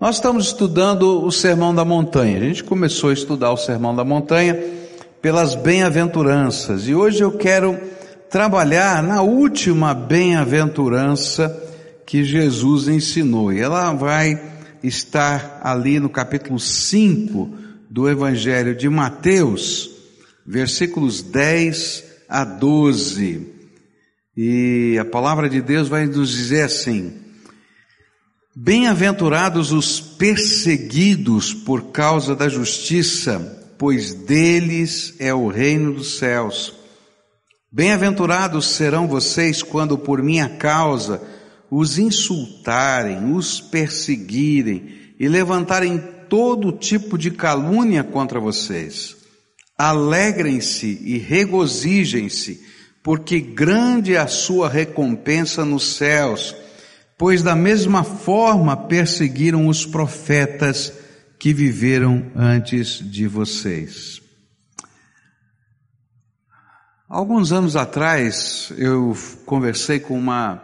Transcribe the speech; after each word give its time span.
Nós 0.00 0.14
estamos 0.14 0.46
estudando 0.46 1.24
o 1.24 1.32
Sermão 1.32 1.74
da 1.74 1.84
Montanha. 1.84 2.36
A 2.36 2.40
gente 2.40 2.62
começou 2.62 3.10
a 3.10 3.12
estudar 3.12 3.50
o 3.50 3.56
Sermão 3.56 3.96
da 3.96 4.04
Montanha 4.04 4.56
pelas 5.20 5.56
bem-aventuranças 5.56 6.86
e 6.86 6.94
hoje 6.94 7.20
eu 7.24 7.32
quero 7.32 7.76
trabalhar 8.30 9.02
na 9.02 9.22
última 9.22 9.92
bem-aventurança 9.94 11.50
que 12.06 12.22
Jesus 12.22 12.86
ensinou. 12.86 13.52
E 13.52 13.58
ela 13.58 13.92
vai 13.92 14.40
estar 14.84 15.60
ali 15.64 15.98
no 15.98 16.08
capítulo 16.08 16.60
5 16.60 17.50
do 17.90 18.08
Evangelho 18.08 18.76
de 18.76 18.88
Mateus, 18.88 19.90
versículos 20.46 21.22
10 21.22 22.04
a 22.28 22.44
12. 22.44 23.48
E 24.36 24.96
a 24.96 25.04
palavra 25.04 25.48
de 25.48 25.60
Deus 25.60 25.88
vai 25.88 26.06
nos 26.06 26.30
dizer 26.30 26.62
assim: 26.62 27.12
Bem-aventurados 28.60 29.70
os 29.70 30.00
perseguidos 30.00 31.54
por 31.54 31.92
causa 31.92 32.34
da 32.34 32.48
justiça, 32.48 33.72
pois 33.78 34.12
deles 34.12 35.14
é 35.20 35.32
o 35.32 35.46
reino 35.46 35.92
dos 35.92 36.18
céus. 36.18 36.74
Bem-aventurados 37.70 38.66
serão 38.66 39.06
vocês 39.06 39.62
quando 39.62 39.96
por 39.96 40.20
minha 40.24 40.48
causa 40.48 41.22
os 41.70 42.00
insultarem, 42.00 43.32
os 43.32 43.60
perseguirem 43.60 45.14
e 45.20 45.28
levantarem 45.28 46.02
todo 46.28 46.72
tipo 46.72 47.16
de 47.16 47.30
calúnia 47.30 48.02
contra 48.02 48.40
vocês. 48.40 49.16
Alegrem-se 49.78 51.00
e 51.04 51.16
regozijem-se, 51.16 52.60
porque 53.04 53.38
grande 53.38 54.14
é 54.14 54.18
a 54.18 54.26
sua 54.26 54.68
recompensa 54.68 55.64
nos 55.64 55.94
céus 55.94 56.56
pois 57.18 57.42
da 57.42 57.56
mesma 57.56 58.04
forma 58.04 58.76
perseguiram 58.76 59.66
os 59.66 59.84
profetas 59.84 60.92
que 61.38 61.52
viveram 61.52 62.30
antes 62.34 62.98
de 62.98 63.26
vocês. 63.26 64.22
Alguns 67.08 67.52
anos 67.52 67.74
atrás, 67.74 68.72
eu 68.76 69.16
conversei 69.44 69.98
com 69.98 70.16
uma 70.16 70.62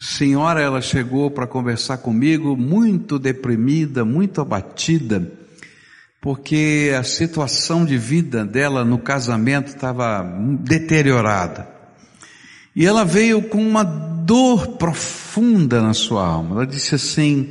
senhora, 0.00 0.60
ela 0.60 0.80
chegou 0.80 1.30
para 1.30 1.46
conversar 1.46 1.98
comigo, 1.98 2.56
muito 2.56 3.18
deprimida, 3.18 4.04
muito 4.04 4.40
abatida, 4.40 5.30
porque 6.22 6.94
a 6.98 7.02
situação 7.02 7.84
de 7.84 7.98
vida 7.98 8.44
dela 8.44 8.84
no 8.84 8.98
casamento 8.98 9.68
estava 9.68 10.22
deteriorada. 10.60 11.73
E 12.74 12.84
ela 12.84 13.04
veio 13.04 13.42
com 13.42 13.64
uma 13.64 13.84
dor 13.84 14.76
profunda 14.76 15.80
na 15.80 15.94
sua 15.94 16.26
alma. 16.26 16.56
Ela 16.56 16.66
disse 16.66 16.94
assim: 16.94 17.50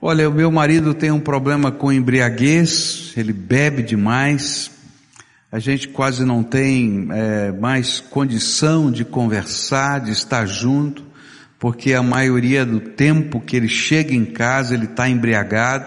Olha, 0.00 0.30
o 0.30 0.32
meu 0.32 0.50
marido 0.50 0.94
tem 0.94 1.10
um 1.10 1.20
problema 1.20 1.70
com 1.70 1.92
embriaguez, 1.92 3.12
ele 3.18 3.34
bebe 3.34 3.82
demais, 3.82 4.70
a 5.52 5.58
gente 5.58 5.88
quase 5.88 6.24
não 6.24 6.42
tem 6.42 7.08
é, 7.10 7.52
mais 7.52 8.00
condição 8.00 8.90
de 8.90 9.04
conversar, 9.04 10.00
de 10.00 10.12
estar 10.12 10.46
junto, 10.46 11.04
porque 11.58 11.92
a 11.92 12.02
maioria 12.02 12.64
do 12.64 12.80
tempo 12.80 13.40
que 13.40 13.56
ele 13.56 13.68
chega 13.68 14.14
em 14.14 14.24
casa 14.24 14.72
ele 14.74 14.86
está 14.86 15.06
embriagado, 15.06 15.84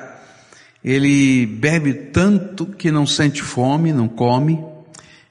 ele 0.83 1.47
bebe 1.47 1.93
tanto 1.93 2.67
que 2.67 2.91
não 2.91 3.07
sente 3.07 3.41
fome, 3.41 3.91
não 3.93 4.07
come, 4.07 4.59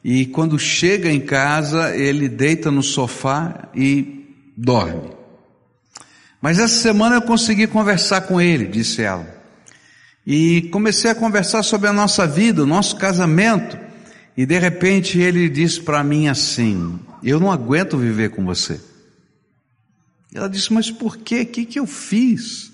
e 0.05 0.27
quando 0.27 0.59
chega 0.59 1.11
em 1.11 1.21
casa, 1.21 1.95
ele 1.95 2.29
deita 2.29 2.71
no 2.71 2.83
sofá 2.83 3.69
e 3.75 4.27
dorme. 4.57 5.11
Mas 6.41 6.59
essa 6.59 6.75
semana 6.75 7.17
eu 7.17 7.23
consegui 7.23 7.69
conversar 7.69 8.23
com 8.23 8.41
ele, 8.41 8.67
disse 8.67 9.03
ela. 9.03 9.27
E 10.27 10.69
comecei 10.73 11.11
a 11.11 11.15
conversar 11.15 11.63
sobre 11.63 11.89
a 11.89 11.93
nossa 11.93 12.27
vida, 12.27 12.65
o 12.65 12.67
nosso 12.67 12.97
casamento. 12.97 13.79
E 14.37 14.45
de 14.45 14.59
repente 14.59 15.21
ele 15.21 15.49
disse 15.49 15.81
para 15.81 16.03
mim 16.03 16.27
assim: 16.27 16.99
Eu 17.23 17.39
não 17.39 17.51
aguento 17.51 17.97
viver 17.97 18.31
com 18.31 18.45
você. 18.45 18.81
Ela 20.35 20.49
disse: 20.49 20.73
Mas 20.73 20.91
por 20.91 21.19
quê? 21.19 21.43
O 21.43 21.47
que, 21.47 21.65
que 21.65 21.79
eu 21.79 21.87
fiz? 21.87 22.73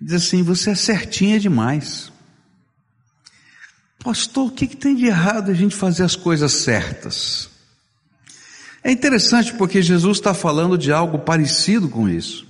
Diz 0.00 0.14
assim: 0.14 0.42
Você 0.42 0.70
é 0.70 0.74
certinha 0.74 1.38
demais. 1.38 2.10
Pastor, 4.02 4.46
o 4.46 4.50
que, 4.50 4.66
que 4.66 4.76
tem 4.76 4.96
de 4.96 5.06
errado 5.06 5.50
a 5.50 5.54
gente 5.54 5.76
fazer 5.76 6.04
as 6.04 6.16
coisas 6.16 6.52
certas? 6.52 7.50
É 8.82 8.90
interessante 8.90 9.52
porque 9.52 9.82
Jesus 9.82 10.16
está 10.16 10.32
falando 10.32 10.78
de 10.78 10.90
algo 10.90 11.18
parecido 11.18 11.86
com 11.88 12.08
isso. 12.08 12.46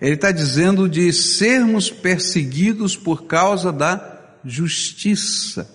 Ele 0.00 0.14
está 0.14 0.32
dizendo 0.32 0.88
de 0.88 1.12
sermos 1.12 1.90
perseguidos 1.90 2.96
por 2.96 3.24
causa 3.24 3.70
da 3.70 4.20
justiça. 4.42 5.70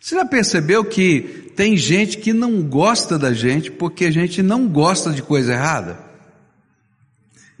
Você 0.00 0.14
já 0.14 0.24
percebeu 0.24 0.84
que 0.84 1.52
tem 1.54 1.76
gente 1.76 2.16
que 2.16 2.32
não 2.32 2.62
gosta 2.62 3.18
da 3.18 3.32
gente 3.34 3.70
porque 3.70 4.06
a 4.06 4.10
gente 4.10 4.42
não 4.42 4.66
gosta 4.66 5.10
de 5.10 5.22
coisa 5.22 5.52
errada? 5.52 5.98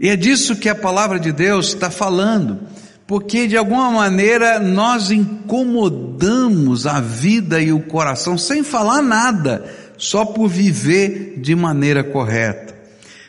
E 0.00 0.08
é 0.08 0.16
disso 0.16 0.56
que 0.56 0.68
a 0.68 0.74
palavra 0.74 1.20
de 1.20 1.30
Deus 1.30 1.68
está 1.68 1.90
falando 1.90 2.66
porque 3.06 3.46
de 3.46 3.56
alguma 3.56 3.90
maneira 3.90 4.58
nós 4.58 5.10
incomodamos 5.10 6.86
a 6.86 7.00
vida 7.00 7.60
e 7.60 7.72
o 7.72 7.80
coração 7.80 8.38
sem 8.38 8.62
falar 8.62 9.02
nada, 9.02 9.64
só 9.98 10.24
por 10.24 10.48
viver 10.48 11.38
de 11.40 11.54
maneira 11.54 12.02
correta. 12.02 12.72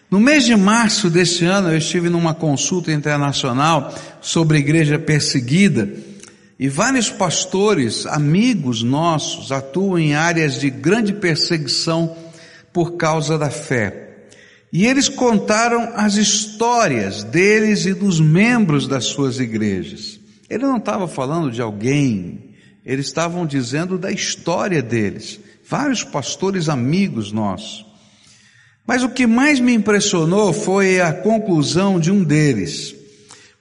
No 0.10 0.20
mês 0.20 0.46
de 0.46 0.56
março 0.56 1.10
deste 1.10 1.44
ano, 1.44 1.72
eu 1.72 1.78
estive 1.78 2.08
numa 2.08 2.36
consulta 2.36 2.92
internacional 2.92 3.94
sobre 4.22 4.60
igreja 4.60 5.00
perseguida 5.00 5.90
e 6.60 6.70
vários 6.70 7.10
pastores, 7.10 8.06
amigos 8.06 8.84
nossos, 8.84 9.52
atuam 9.52 9.98
em 9.98 10.14
áreas 10.14 10.60
de 10.60 10.70
grande 10.70 11.12
perseguição 11.14 12.16
por 12.72 12.96
causa 12.96 13.38
da 13.38 13.50
fé. 13.50 14.03
E 14.74 14.88
eles 14.88 15.08
contaram 15.08 15.94
as 15.96 16.16
histórias 16.16 17.24
deles 17.24 17.86
e 17.86 17.94
dos 17.94 18.20
membros 18.20 18.88
das 18.88 19.06
suas 19.06 19.40
igrejas. 19.40 20.20
Ele 20.50 20.64
não 20.64 20.78
estava 20.78 21.08
falando 21.08 21.52
de 21.52 21.62
alguém, 21.62 22.56
eles 22.84 23.06
estavam 23.06 23.46
dizendo 23.46 24.00
da 24.00 24.12
história 24.12 24.82
deles. 24.82 25.40
Vários 25.70 26.04
pastores 26.04 26.70
amigos 26.70 27.32
nossos. 27.32 27.86
Mas 28.86 29.04
o 29.04 29.10
que 29.10 29.28
mais 29.28 29.60
me 29.60 29.74
impressionou 29.74 30.52
foi 30.52 31.00
a 31.00 31.14
conclusão 31.14 32.00
de 32.00 32.10
um 32.10 32.24
deles. 32.24 32.96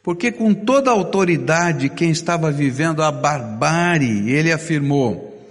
Porque 0.03 0.33
com 0.33 0.55
toda 0.55 0.91
a 0.91 0.95
autoridade 0.95 1.91
quem 1.91 2.11
estava 2.11 2.51
vivendo 2.51 3.03
a 3.03 3.13
barbárie, 3.13 4.31
ele 4.31 4.51
afirmou: 4.51 5.47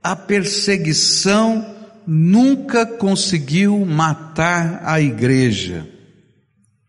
a 0.00 0.14
perseguição 0.14 1.79
nunca 2.12 2.84
conseguiu 2.84 3.86
matar 3.86 4.80
a 4.84 5.00
igreja. 5.00 5.88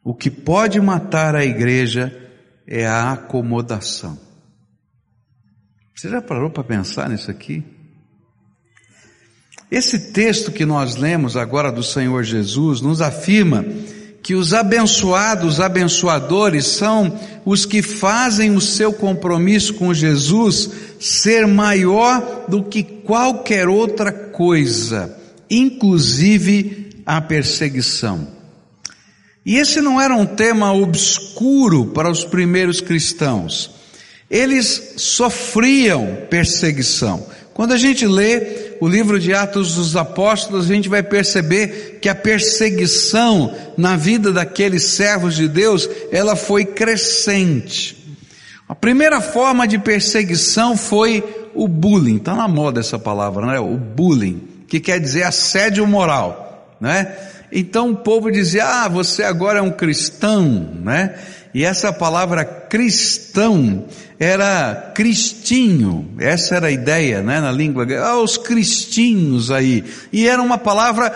O 0.04 0.16
que 0.16 0.32
pode 0.32 0.82
matar 0.82 1.36
a 1.36 1.46
igreja 1.46 2.12
é 2.66 2.88
a 2.88 3.12
acomodação. 3.12 4.18
Você 5.96 6.10
já 6.10 6.24
parou 6.24 6.50
para 6.50 6.64
pensar 6.64 7.08
nisso 7.08 7.30
aqui? 7.30 7.64
Esse 9.70 10.12
texto 10.12 10.52
que 10.52 10.66
nós 10.66 10.96
lemos 10.96 11.38
agora 11.38 11.72
do 11.72 11.84
Senhor 11.84 12.24
Jesus 12.24 12.82
nos 12.82 13.00
afirma 13.00 13.64
que 14.24 14.36
os 14.36 14.54
abençoados, 14.54 15.60
abençoadores, 15.60 16.66
são 16.66 17.20
os 17.44 17.66
que 17.66 17.82
fazem 17.82 18.56
o 18.56 18.62
seu 18.62 18.94
compromisso 18.94 19.74
com 19.74 19.94
Jesus 19.94 20.70
ser 21.00 21.48
maior 21.48 22.46
do 22.48 22.64
que 22.64 22.84
qualquer 22.84 23.68
outra 23.68 24.12
coisa, 24.12 25.18
inclusive 25.50 27.02
a 27.06 27.20
perseguição. 27.20 28.28
E 29.44 29.58
esse 29.58 29.82
não 29.82 30.00
era 30.00 30.16
um 30.16 30.26
tema 30.26 30.72
obscuro 30.72 31.88
para 31.88 32.12
os 32.12 32.24
primeiros 32.24 32.80
cristãos. 32.80 33.72
Eles 34.30 34.94
sofriam 34.98 36.20
perseguição. 36.30 37.26
Quando 37.62 37.74
a 37.74 37.78
gente 37.78 38.08
lê 38.08 38.74
o 38.80 38.88
livro 38.88 39.20
de 39.20 39.36
Atos 39.36 39.76
dos 39.76 39.96
Apóstolos, 39.96 40.66
a 40.66 40.74
gente 40.74 40.90
vai 40.90 41.04
perceber 41.04 42.00
que 42.02 42.10
a 42.10 42.16
perseguição 42.16 43.56
na 43.78 43.96
vida 43.96 44.32
daqueles 44.32 44.84
servos 44.86 45.36
de 45.36 45.48
Deus, 45.48 45.88
ela 46.12 46.36
foi 46.36 46.66
crescente. 46.66 48.18
A 48.68 48.74
primeira 48.74 49.22
forma 49.22 49.68
de 49.68 49.78
perseguição 49.78 50.76
foi 50.76 51.24
o 51.54 51.68
bullying. 51.68 52.16
Está 52.18 52.34
na 52.34 52.48
moda 52.48 52.80
essa 52.80 52.98
palavra, 52.98 53.46
né? 53.46 53.60
O 53.60 53.78
bullying, 53.78 54.42
que 54.68 54.80
quer 54.80 55.00
dizer 55.00 55.22
assédio 55.22 55.86
moral, 55.86 56.76
né? 56.82 57.16
Então 57.52 57.92
o 57.92 57.96
povo 57.96 58.32
dizia: 58.32 58.66
"Ah, 58.66 58.88
você 58.88 59.22
agora 59.22 59.60
é 59.60 59.62
um 59.62 59.70
cristão", 59.70 60.68
né? 60.84 61.14
E 61.54 61.66
essa 61.66 61.92
palavra 61.92 62.46
cristão 62.46 63.86
era 64.20 64.92
cristinho, 64.96 66.10
essa 66.20 66.56
era 66.56 66.68
a 66.68 66.72
ideia, 66.72 67.22
né, 67.22 67.42
na 67.42 67.52
língua, 67.52 67.86
ah, 68.00 68.22
os 68.22 68.38
cristinhos 68.38 69.50
aí, 69.50 69.84
e 70.14 70.28
era 70.28 70.42
uma 70.42 70.58
palavra 70.58 71.10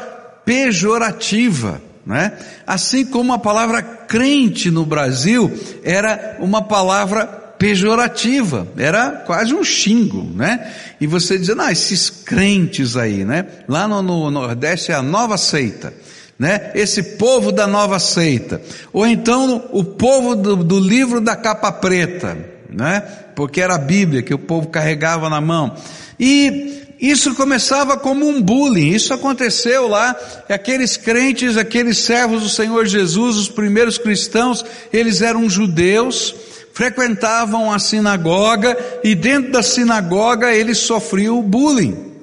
pejorativa, 0.44 1.82
né? 2.06 2.34
Assim 2.66 3.06
como 3.06 3.34
a 3.34 3.40
palavra 3.40 3.82
crente 3.82 4.70
no 4.70 4.86
Brasil 4.86 5.52
era 5.84 6.38
uma 6.40 6.62
palavra 6.62 7.26
pejorativa, 7.58 8.68
era 8.78 9.12
quase 9.26 9.54
um 9.54 9.64
xingo, 9.64 10.24
né? 10.36 10.72
E 11.00 11.08
você 11.08 11.38
dizia, 11.38 11.56
ah, 11.58 11.72
esses 11.72 12.10
crentes 12.10 12.98
aí, 12.98 13.24
né? 13.24 13.46
Lá 13.68 13.88
no, 13.88 14.02
no 14.02 14.30
Nordeste 14.30 14.92
é 14.92 14.96
a 14.96 15.02
nova 15.02 15.38
seita, 15.38 15.94
né? 16.38 16.72
Esse 16.76 17.02
povo 17.18 17.52
da 17.52 17.66
nova 17.66 18.00
seita. 18.00 18.62
Ou 18.92 19.08
então 19.08 19.70
o 19.72 19.84
povo 19.84 20.36
do, 20.36 20.56
do 20.58 20.80
livro 20.80 21.22
da 21.22 21.36
capa 21.36 21.72
preta, 21.72 22.38
né? 22.70 23.02
Porque 23.36 23.62
era 23.62 23.76
a 23.76 23.80
Bíblia 23.80 24.22
que 24.22 24.34
o 24.34 24.40
povo 24.40 24.68
carregava 24.68 25.30
na 25.30 25.42
mão. 25.42 25.76
E 26.20 26.86
isso 27.00 27.36
começava 27.36 27.98
como 27.98 28.28
um 28.28 28.42
bullying, 28.42 28.90
isso 28.90 29.14
aconteceu 29.14 29.88
lá, 29.88 30.16
aqueles 30.48 30.96
crentes, 30.96 31.58
aqueles 31.58 31.98
servos 31.98 32.44
do 32.44 32.50
Senhor 32.50 32.86
Jesus, 32.86 33.36
os 33.36 33.50
primeiros 33.50 33.98
cristãos, 33.98 34.66
eles 34.94 35.22
eram 35.22 35.50
judeus, 35.50 36.34
frequentavam 36.74 37.72
a 37.72 37.80
sinagoga 37.80 38.78
e 39.04 39.14
dentro 39.14 39.52
da 39.52 39.62
sinagoga 39.62 40.54
eles 40.54 40.78
sofriam 40.80 41.42
bullying. 41.42 42.14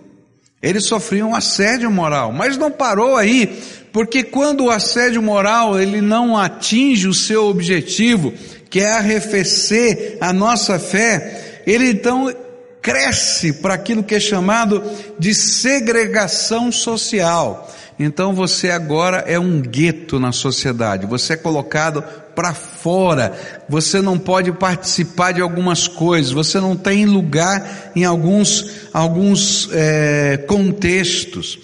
Eles 0.62 0.84
sofriam 0.84 1.34
assédio 1.34 1.90
moral, 1.90 2.32
mas 2.32 2.56
não 2.56 2.70
parou 2.70 3.16
aí, 3.16 3.60
porque 3.92 4.22
quando 4.22 4.64
o 4.64 4.70
assédio 4.70 5.22
moral 5.22 5.78
ele 5.78 6.00
não 6.00 6.36
atinge 6.36 7.06
o 7.06 7.14
seu 7.14 7.46
objetivo, 7.46 8.32
que 8.70 8.80
é 8.80 8.90
arrefecer 8.90 10.16
a 10.20 10.32
nossa 10.32 10.78
fé, 10.78 11.62
ele 11.66 11.90
então 11.90 12.34
cresce 12.80 13.52
para 13.52 13.74
aquilo 13.74 14.02
que 14.02 14.14
é 14.14 14.20
chamado 14.20 14.82
de 15.18 15.34
segregação 15.34 16.72
social. 16.72 17.70
Então 17.98 18.34
você 18.34 18.70
agora 18.70 19.18
é 19.26 19.38
um 19.38 19.60
gueto 19.60 20.18
na 20.18 20.32
sociedade, 20.32 21.06
você 21.06 21.34
é 21.34 21.36
colocado 21.36 22.02
para 22.34 22.54
fora, 22.54 23.38
você 23.68 24.00
não 24.00 24.18
pode 24.18 24.50
participar 24.52 25.32
de 25.32 25.42
algumas 25.42 25.86
coisas, 25.86 26.32
você 26.32 26.58
não 26.58 26.74
tem 26.74 27.04
lugar 27.04 27.92
em 27.94 28.04
alguns, 28.04 28.88
alguns 28.92 29.68
é, 29.70 30.38
contextos. 30.48 31.58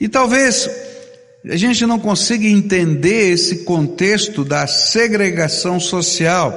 E 0.00 0.08
talvez 0.08 0.70
a 1.48 1.56
gente 1.56 1.84
não 1.84 1.98
consiga 1.98 2.46
entender 2.46 3.32
esse 3.32 3.64
contexto 3.64 4.44
da 4.44 4.66
segregação 4.66 5.80
social. 5.80 6.52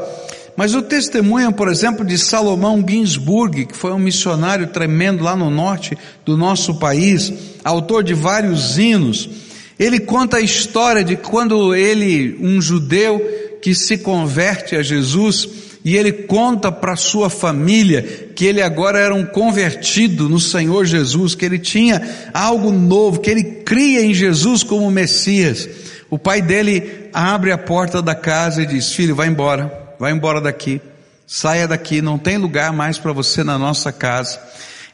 Mas 0.56 0.76
o 0.76 0.82
testemunho, 0.82 1.52
por 1.52 1.68
exemplo, 1.68 2.06
de 2.06 2.18
Salomão 2.18 2.84
Ginsburg, 2.88 3.66
que 3.66 3.76
foi 3.76 3.92
um 3.92 4.00
missionário 4.00 4.68
tremendo 4.68 5.24
lá 5.24 5.36
no 5.36 5.50
norte 5.50 5.98
do 6.24 6.38
nosso 6.38 6.76
país, 6.76 7.34
autor 7.64 8.04
de 8.04 8.14
vários 8.14 8.78
hinos, 8.78 9.30
ele 9.78 10.00
conta 10.00 10.38
a 10.38 10.42
história 10.42 11.04
de 11.04 11.18
quando 11.18 11.76
ele, 11.76 12.38
um 12.40 12.62
judeu 12.62 13.20
que 13.62 13.74
se 13.74 13.98
converte 13.98 14.76
a 14.76 14.84
Jesus, 14.84 15.50
e 15.86 15.96
ele 15.96 16.12
conta 16.12 16.72
para 16.72 16.98
sua 16.98 17.30
família 17.30 18.02
que 18.36 18.44
ele 18.44 18.62
agora 18.62 19.00
era 19.00 19.16
um 19.16 19.26
convertido 19.26 20.28
no 20.28 20.40
Senhor 20.40 20.84
Jesus, 20.84 21.36
que 21.36 21.46
ele 21.46 21.60
tinha 21.60 22.02
algo 22.34 22.72
novo, 22.72 23.22
que 23.22 23.30
ele 23.30 23.44
cria 23.44 24.04
em 24.04 24.14
Jesus 24.14 24.64
como 24.64 24.92
Messias. 24.92 25.70
O 26.10 26.20
pai 26.20 26.42
dele 26.42 27.10
abre 27.14 27.52
a 27.52 27.58
porta 27.58 28.02
da 28.02 28.16
casa 28.16 28.64
e 28.64 28.66
diz: 28.66 28.92
Filho, 28.92 29.16
vai 29.16 29.28
embora 29.28 29.86
vai 30.00 30.12
embora 30.12 30.42
daqui, 30.42 30.82
saia 31.26 31.68
daqui, 31.68 32.02
não 32.02 32.18
tem 32.18 32.38
lugar 32.38 32.72
mais 32.72 32.98
para 32.98 33.14
você 33.14 33.44
na 33.44 33.58
nossa 33.58 33.92
casa. 33.92 34.40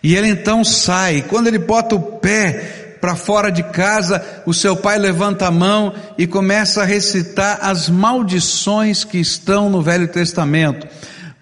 E 0.03 0.15
ele 0.15 0.29
então 0.29 0.63
sai, 0.63 1.23
quando 1.27 1.47
ele 1.47 1.59
bota 1.59 1.95
o 1.95 2.01
pé 2.01 2.80
para 3.01 3.15
fora 3.15 3.51
de 3.51 3.63
casa, 3.63 4.23
o 4.45 4.53
seu 4.53 4.77
pai 4.77 4.99
levanta 4.99 5.47
a 5.47 5.51
mão 5.51 5.93
e 6.17 6.27
começa 6.27 6.83
a 6.83 6.85
recitar 6.85 7.57
as 7.63 7.89
maldições 7.89 9.03
que 9.03 9.17
estão 9.17 9.69
no 9.69 9.81
Velho 9.81 10.07
Testamento. 10.07 10.87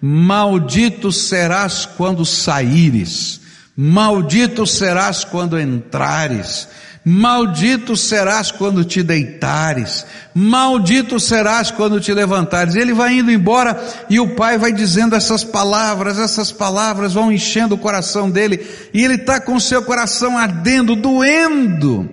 Maldito 0.00 1.12
serás 1.12 1.84
quando 1.84 2.24
saíres, 2.24 3.42
maldito 3.76 4.66
serás 4.66 5.22
quando 5.22 5.60
entrares, 5.60 6.66
Maldito 7.04 7.96
serás 7.96 8.50
quando 8.50 8.84
te 8.84 9.02
deitares, 9.02 10.04
maldito 10.34 11.18
serás 11.18 11.70
quando 11.70 11.98
te 11.98 12.12
levantares. 12.12 12.74
Ele 12.74 12.92
vai 12.92 13.18
indo 13.18 13.30
embora 13.30 13.82
e 14.10 14.20
o 14.20 14.34
pai 14.34 14.58
vai 14.58 14.70
dizendo 14.70 15.14
essas 15.14 15.42
palavras, 15.42 16.18
essas 16.18 16.52
palavras 16.52 17.14
vão 17.14 17.32
enchendo 17.32 17.74
o 17.74 17.78
coração 17.78 18.30
dele 18.30 18.66
e 18.92 19.02
ele 19.02 19.14
está 19.14 19.40
com 19.40 19.54
o 19.54 19.60
seu 19.60 19.82
coração 19.82 20.36
ardendo, 20.36 20.94
doendo. 20.94 22.08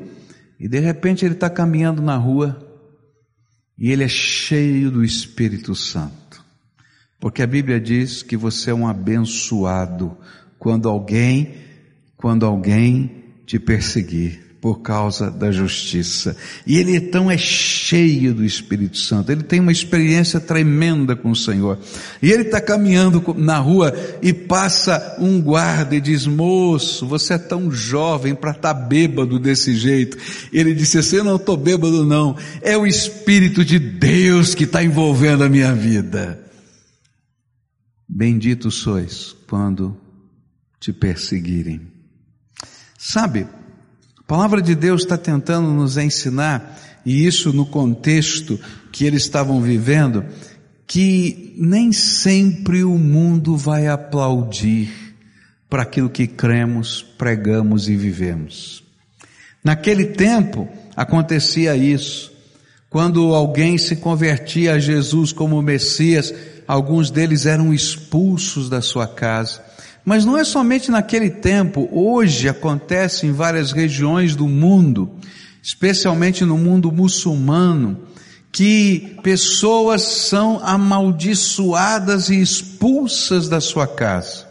E 0.58 0.70
de 0.70 0.80
repente 0.80 1.26
ele 1.26 1.34
está 1.34 1.50
caminhando 1.50 2.02
na 2.02 2.16
rua 2.16 2.58
e 3.78 3.92
ele 3.92 4.06
é 4.06 4.10
cheio 4.10 4.90
do 4.90 5.04
Espírito 5.04 5.76
Santo. 5.76 6.42
Porque 7.20 7.44
a 7.44 7.48
Bíblia 7.48 7.80
diz 7.80 8.24
que 8.24 8.38
você 8.38 8.72
é 8.72 8.74
um 8.74 8.88
abençoado 8.88 10.18
quando 10.58 10.88
alguém, 10.88 11.56
quando 12.16 12.46
alguém 12.46 13.26
te 13.46 13.60
perseguir 13.60 14.47
por 14.68 14.82
causa 14.82 15.32
da 15.32 15.50
justiça. 15.50 16.36
E 16.66 16.78
ele 16.78 16.94
então 16.94 17.32
é 17.32 17.38
cheio 17.38 18.34
do 18.34 18.44
Espírito 18.44 18.98
Santo. 18.98 19.32
Ele 19.32 19.42
tem 19.42 19.62
uma 19.62 19.72
experiência 19.72 20.42
tremenda 20.42 21.16
com 21.16 21.32
o 21.32 21.36
Senhor. 21.38 21.80
E 22.22 22.30
ele 22.30 22.44
está 22.44 22.60
caminhando 22.60 23.34
na 23.38 23.60
rua 23.60 23.96
e 24.22 24.34
passa 24.34 25.16
um 25.20 25.42
guarda 25.42 25.96
e 25.96 26.02
diz: 26.02 26.28
Moço, 26.28 27.08
você 27.08 27.36
é 27.36 27.38
tão 27.38 27.72
jovem 27.72 28.36
para 28.36 28.52
estar 28.52 28.74
tá 28.74 28.78
bêbado 28.78 29.40
desse 29.40 29.74
jeito. 29.74 30.18
Ele 30.52 30.74
disse 30.74 30.98
assim: 30.98 31.16
Eu 31.16 31.24
não 31.24 31.38
estou 31.38 31.56
bêbado, 31.56 32.04
não. 32.06 32.36
É 32.62 32.78
o 32.78 32.86
Espírito 32.86 33.64
de 33.64 33.80
Deus 33.80 34.54
que 34.54 34.66
está 34.66 34.84
envolvendo 34.84 35.46
a 35.46 35.50
minha 35.50 35.74
vida. 35.74 36.44
Bendito 38.06 38.70
sois 38.70 39.34
quando 39.48 39.96
te 40.78 40.92
perseguirem. 40.92 41.88
Sabe, 42.98 43.48
a 44.28 44.34
palavra 44.36 44.62
de 44.62 44.76
Deus 44.76 45.04
está 45.04 45.18
tentando 45.18 45.70
nos 45.70 45.96
ensinar, 45.96 46.78
e 47.06 47.26
isso 47.26 47.54
no 47.54 47.66
contexto 47.66 48.60
que 48.92 49.06
eles 49.06 49.24
estavam 49.24 49.62
vivendo, 49.62 50.26
que 50.86 51.56
nem 51.58 51.94
sempre 51.94 52.84
o 52.84 52.98
mundo 52.98 53.56
vai 53.56 53.88
aplaudir 53.88 55.16
para 55.70 55.84
aquilo 55.84 56.10
que 56.10 56.28
cremos, 56.28 57.02
pregamos 57.18 57.88
e 57.88 57.96
vivemos. 57.96 58.84
Naquele 59.64 60.08
tempo 60.08 60.68
acontecia 60.94 61.78
isso. 61.78 62.34
Quando 62.90 63.34
alguém 63.34 63.78
se 63.78 63.96
convertia 63.96 64.74
a 64.74 64.80
Jesus 64.80 65.32
como 65.32 65.62
Messias, 65.62 66.34
alguns 66.68 67.10
deles 67.10 67.46
eram 67.46 67.74
expulsos 67.74 68.68
da 68.68 68.82
sua 68.82 69.08
casa. 69.08 69.64
Mas 70.08 70.24
não 70.24 70.38
é 70.38 70.46
somente 70.46 70.90
naquele 70.90 71.30
tempo, 71.30 71.90
hoje 71.92 72.48
acontece 72.48 73.28
em 73.28 73.34
várias 73.34 73.74
regiões 73.74 74.38
do 74.38 74.48
mundo, 74.48 75.12
especialmente 75.62 76.46
no 76.46 76.58
mundo 76.58 76.90
muçulmano, 76.94 78.00
que 78.50 79.18
pessoas 79.22 80.02
são 80.04 80.62
amaldiçoadas 80.64 82.30
e 82.30 82.40
expulsas 82.40 83.50
da 83.50 83.60
sua 83.60 83.86
casa. 83.86 84.48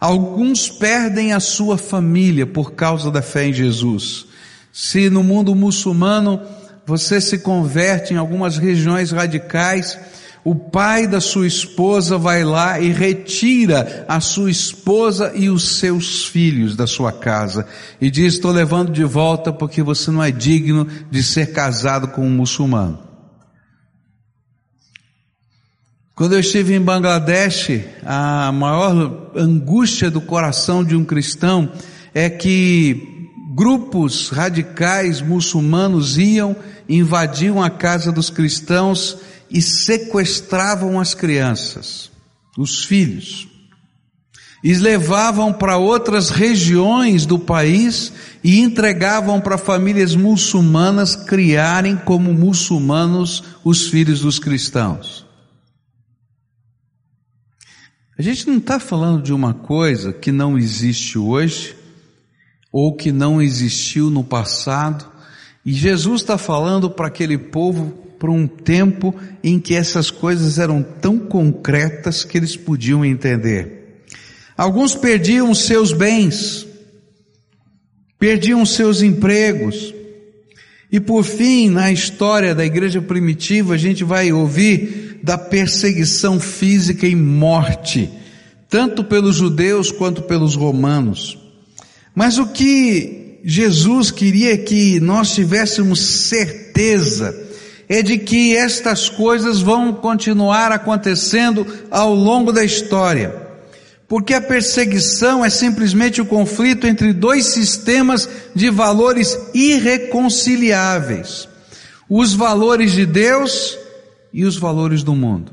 Alguns 0.00 0.70
perdem 0.70 1.34
a 1.34 1.40
sua 1.40 1.76
família 1.76 2.46
por 2.46 2.72
causa 2.72 3.10
da 3.10 3.20
fé 3.20 3.48
em 3.48 3.52
Jesus. 3.52 4.24
Se 4.72 5.10
no 5.10 5.22
mundo 5.22 5.54
muçulmano 5.54 6.40
você 6.86 7.20
se 7.20 7.36
converte 7.36 8.14
em 8.14 8.16
algumas 8.16 8.56
regiões 8.56 9.10
radicais, 9.10 9.98
o 10.44 10.54
pai 10.54 11.06
da 11.06 11.22
sua 11.22 11.46
esposa 11.46 12.18
vai 12.18 12.44
lá 12.44 12.78
e 12.78 12.92
retira 12.92 14.04
a 14.06 14.20
sua 14.20 14.50
esposa 14.50 15.32
e 15.34 15.48
os 15.48 15.78
seus 15.78 16.26
filhos 16.26 16.76
da 16.76 16.86
sua 16.86 17.10
casa 17.10 17.66
e 17.98 18.10
diz: 18.10 18.34
Estou 18.34 18.52
levando 18.52 18.92
de 18.92 19.04
volta 19.04 19.50
porque 19.50 19.82
você 19.82 20.10
não 20.10 20.22
é 20.22 20.30
digno 20.30 20.86
de 21.10 21.22
ser 21.22 21.52
casado 21.52 22.08
com 22.08 22.26
um 22.26 22.30
muçulmano. 22.30 22.98
Quando 26.14 26.34
eu 26.34 26.40
estive 26.40 26.74
em 26.74 26.80
Bangladesh, 26.80 27.80
a 28.04 28.52
maior 28.52 29.32
angústia 29.34 30.10
do 30.10 30.20
coração 30.20 30.84
de 30.84 30.94
um 30.94 31.04
cristão 31.04 31.72
é 32.14 32.28
que 32.28 33.30
grupos 33.54 34.28
radicais 34.28 35.22
muçulmanos 35.22 36.18
iam, 36.18 36.54
invadiam 36.88 37.62
a 37.62 37.70
casa 37.70 38.12
dos 38.12 38.28
cristãos 38.28 39.18
e 39.54 39.62
sequestravam 39.62 40.98
as 40.98 41.14
crianças, 41.14 42.10
os 42.58 42.84
filhos, 42.84 43.46
e 44.64 44.74
levavam 44.74 45.52
para 45.52 45.76
outras 45.76 46.30
regiões 46.30 47.24
do 47.24 47.38
país 47.38 48.12
e 48.42 48.60
entregavam 48.60 49.40
para 49.40 49.56
famílias 49.56 50.16
muçulmanas 50.16 51.14
criarem 51.14 51.96
como 51.96 52.34
muçulmanos 52.34 53.44
os 53.62 53.86
filhos 53.86 54.22
dos 54.22 54.40
cristãos. 54.40 55.24
A 58.18 58.22
gente 58.22 58.48
não 58.48 58.56
está 58.56 58.80
falando 58.80 59.22
de 59.22 59.32
uma 59.32 59.54
coisa 59.54 60.12
que 60.12 60.32
não 60.32 60.58
existe 60.58 61.16
hoje, 61.16 61.76
ou 62.72 62.96
que 62.96 63.12
não 63.12 63.40
existiu 63.40 64.10
no 64.10 64.24
passado, 64.24 65.04
e 65.64 65.72
Jesus 65.72 66.22
está 66.22 66.36
falando 66.36 66.90
para 66.90 67.06
aquele 67.06 67.38
povo 67.38 68.03
para 68.24 68.32
um 68.32 68.46
tempo 68.46 69.14
em 69.42 69.60
que 69.60 69.74
essas 69.74 70.10
coisas 70.10 70.58
eram 70.58 70.82
tão 70.82 71.18
concretas 71.18 72.24
que 72.24 72.38
eles 72.38 72.56
podiam 72.56 73.04
entender. 73.04 74.00
Alguns 74.56 74.94
perdiam 74.94 75.54
seus 75.54 75.92
bens, 75.92 76.66
perdiam 78.18 78.64
seus 78.64 79.02
empregos, 79.02 79.94
e 80.90 80.98
por 80.98 81.22
fim, 81.22 81.68
na 81.68 81.92
história 81.92 82.54
da 82.54 82.64
igreja 82.64 83.02
primitiva, 83.02 83.74
a 83.74 83.76
gente 83.76 84.02
vai 84.02 84.32
ouvir 84.32 85.20
da 85.22 85.36
perseguição 85.36 86.40
física 86.40 87.06
e 87.06 87.14
morte, 87.14 88.08
tanto 88.70 89.04
pelos 89.04 89.36
judeus 89.36 89.92
quanto 89.92 90.22
pelos 90.22 90.54
romanos. 90.54 91.36
Mas 92.14 92.38
o 92.38 92.46
que 92.46 93.40
Jesus 93.44 94.10
queria 94.10 94.56
que 94.56 94.98
nós 94.98 95.34
tivéssemos 95.34 96.00
certeza 96.00 97.43
é 97.88 98.02
de 98.02 98.18
que 98.18 98.56
estas 98.56 99.08
coisas 99.08 99.60
vão 99.60 99.92
continuar 99.92 100.72
acontecendo 100.72 101.66
ao 101.90 102.14
longo 102.14 102.52
da 102.52 102.64
história. 102.64 103.42
Porque 104.08 104.34
a 104.34 104.40
perseguição 104.40 105.44
é 105.44 105.50
simplesmente 105.50 106.20
o 106.20 106.26
conflito 106.26 106.86
entre 106.86 107.12
dois 107.12 107.46
sistemas 107.46 108.28
de 108.54 108.70
valores 108.70 109.38
irreconciliáveis: 109.54 111.48
os 112.08 112.34
valores 112.34 112.92
de 112.92 113.06
Deus 113.06 113.78
e 114.32 114.44
os 114.44 114.56
valores 114.56 115.02
do 115.02 115.14
mundo. 115.14 115.52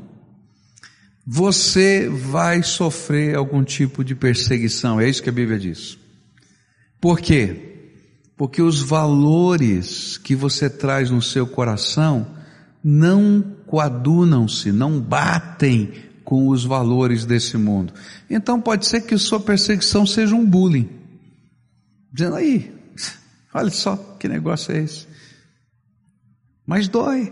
Você 1.25 2.09
vai 2.09 2.63
sofrer 2.63 3.35
algum 3.35 3.63
tipo 3.63 4.03
de 4.03 4.15
perseguição, 4.15 4.99
é 4.99 5.07
isso 5.07 5.23
que 5.23 5.29
a 5.29 5.33
Bíblia 5.33 5.57
diz. 5.57 5.97
Por 6.99 7.19
quê? 7.19 7.70
Porque 8.41 8.59
os 8.59 8.81
valores 8.81 10.17
que 10.17 10.35
você 10.35 10.67
traz 10.67 11.11
no 11.11 11.21
seu 11.21 11.45
coração 11.45 12.25
não 12.83 13.55
coadunam-se, 13.67 14.71
não 14.71 14.99
batem 14.99 15.93
com 16.23 16.47
os 16.47 16.65
valores 16.65 17.23
desse 17.23 17.55
mundo. 17.55 17.93
Então 18.27 18.59
pode 18.59 18.87
ser 18.87 19.01
que 19.01 19.15
sua 19.19 19.39
perseguição 19.39 20.07
seja 20.07 20.33
um 20.33 20.43
bullying. 20.43 20.89
Dizendo 22.11 22.35
aí, 22.35 22.75
olha 23.53 23.69
só 23.69 23.95
que 24.19 24.27
negócio 24.27 24.75
é 24.75 24.79
esse. 24.79 25.05
Mas 26.65 26.87
dói, 26.87 27.31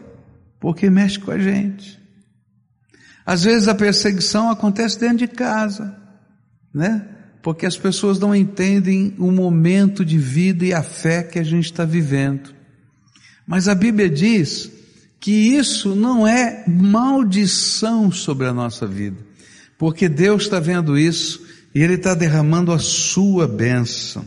porque 0.60 0.92
mexe 0.92 1.18
com 1.18 1.32
a 1.32 1.40
gente. 1.40 2.00
Às 3.26 3.46
vezes 3.46 3.68
a 3.68 3.74
perseguição 3.74 4.52
acontece 4.52 5.00
dentro 5.00 5.18
de 5.18 5.28
casa, 5.28 6.00
né? 6.72 7.19
Porque 7.42 7.66
as 7.66 7.78
pessoas 7.78 8.20
não 8.20 8.36
entendem 8.36 9.14
o 9.18 9.32
momento 9.32 10.04
de 10.04 10.18
vida 10.18 10.66
e 10.66 10.74
a 10.74 10.84
fé 10.84 11.24
que 11.24 11.40
a 11.40 11.44
gente 11.44 11.66
está 11.66 11.86
vivendo. 11.86 12.54
Mas 13.48 13.68
a 13.68 13.76
Bíblia 13.76 14.10
diz 14.10 14.72
que 15.20 15.32
isso 15.32 15.96
não 15.96 16.28
é 16.28 16.64
maldição 16.68 18.12
sobre 18.12 18.48
a 18.48 18.54
nossa 18.54 18.86
vida, 18.86 19.18
porque 19.78 20.08
Deus 20.08 20.44
está 20.44 20.60
vendo 20.60 20.98
isso 20.98 21.42
e 21.74 21.82
Ele 21.82 21.96
está 21.96 22.14
derramando 22.14 22.72
a 22.72 22.80
sua 22.80 23.48
bênção. 23.48 24.24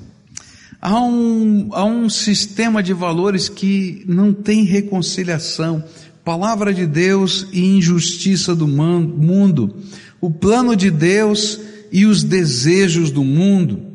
Há 0.81 1.01
um, 1.01 1.69
há 1.73 1.85
um 1.85 2.11
sistema 2.11 2.83
de 2.83 2.93
valores 2.93 3.49
que 3.49 4.03
não 4.09 4.33
tem 4.33 4.65
reconciliação. 4.65 5.85
Palavra 6.25 6.75
de 6.75 6.87
Deus 6.87 7.47
e 7.53 7.65
injustiça 7.65 8.53
do 8.53 8.67
mundo. 8.67 9.77
O 10.21 10.29
plano 10.29 10.75
de 10.75 10.91
Deus 10.91 11.61
e 11.93 12.07
os 12.07 12.25
desejos 12.25 13.11
do 13.11 13.23
mundo 13.23 13.93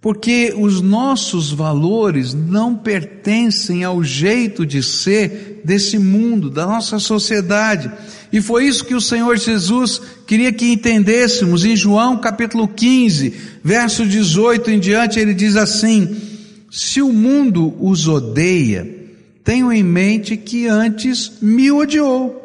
porque 0.00 0.54
os 0.56 0.80
nossos 0.80 1.52
valores 1.52 2.32
não 2.32 2.74
pertencem 2.74 3.84
ao 3.84 4.02
jeito 4.02 4.64
de 4.64 4.82
ser 4.82 5.60
desse 5.62 5.98
mundo, 5.98 6.48
da 6.48 6.64
nossa 6.64 6.98
sociedade. 6.98 7.90
E 8.32 8.40
foi 8.40 8.66
isso 8.66 8.84
que 8.84 8.94
o 8.94 9.00
Senhor 9.00 9.36
Jesus 9.36 10.00
queria 10.26 10.52
que 10.52 10.72
entendêssemos. 10.72 11.66
Em 11.66 11.76
João 11.76 12.16
capítulo 12.16 12.66
15, 12.66 13.34
verso 13.62 14.06
18 14.06 14.70
em 14.70 14.80
diante, 14.80 15.20
ele 15.20 15.34
diz 15.34 15.54
assim: 15.54 16.16
Se 16.70 17.02
o 17.02 17.12
mundo 17.12 17.76
os 17.78 18.08
odeia, 18.08 18.88
tenham 19.44 19.70
em 19.70 19.82
mente 19.82 20.34
que 20.34 20.66
antes 20.66 21.32
me 21.42 21.70
odiou. 21.70 22.38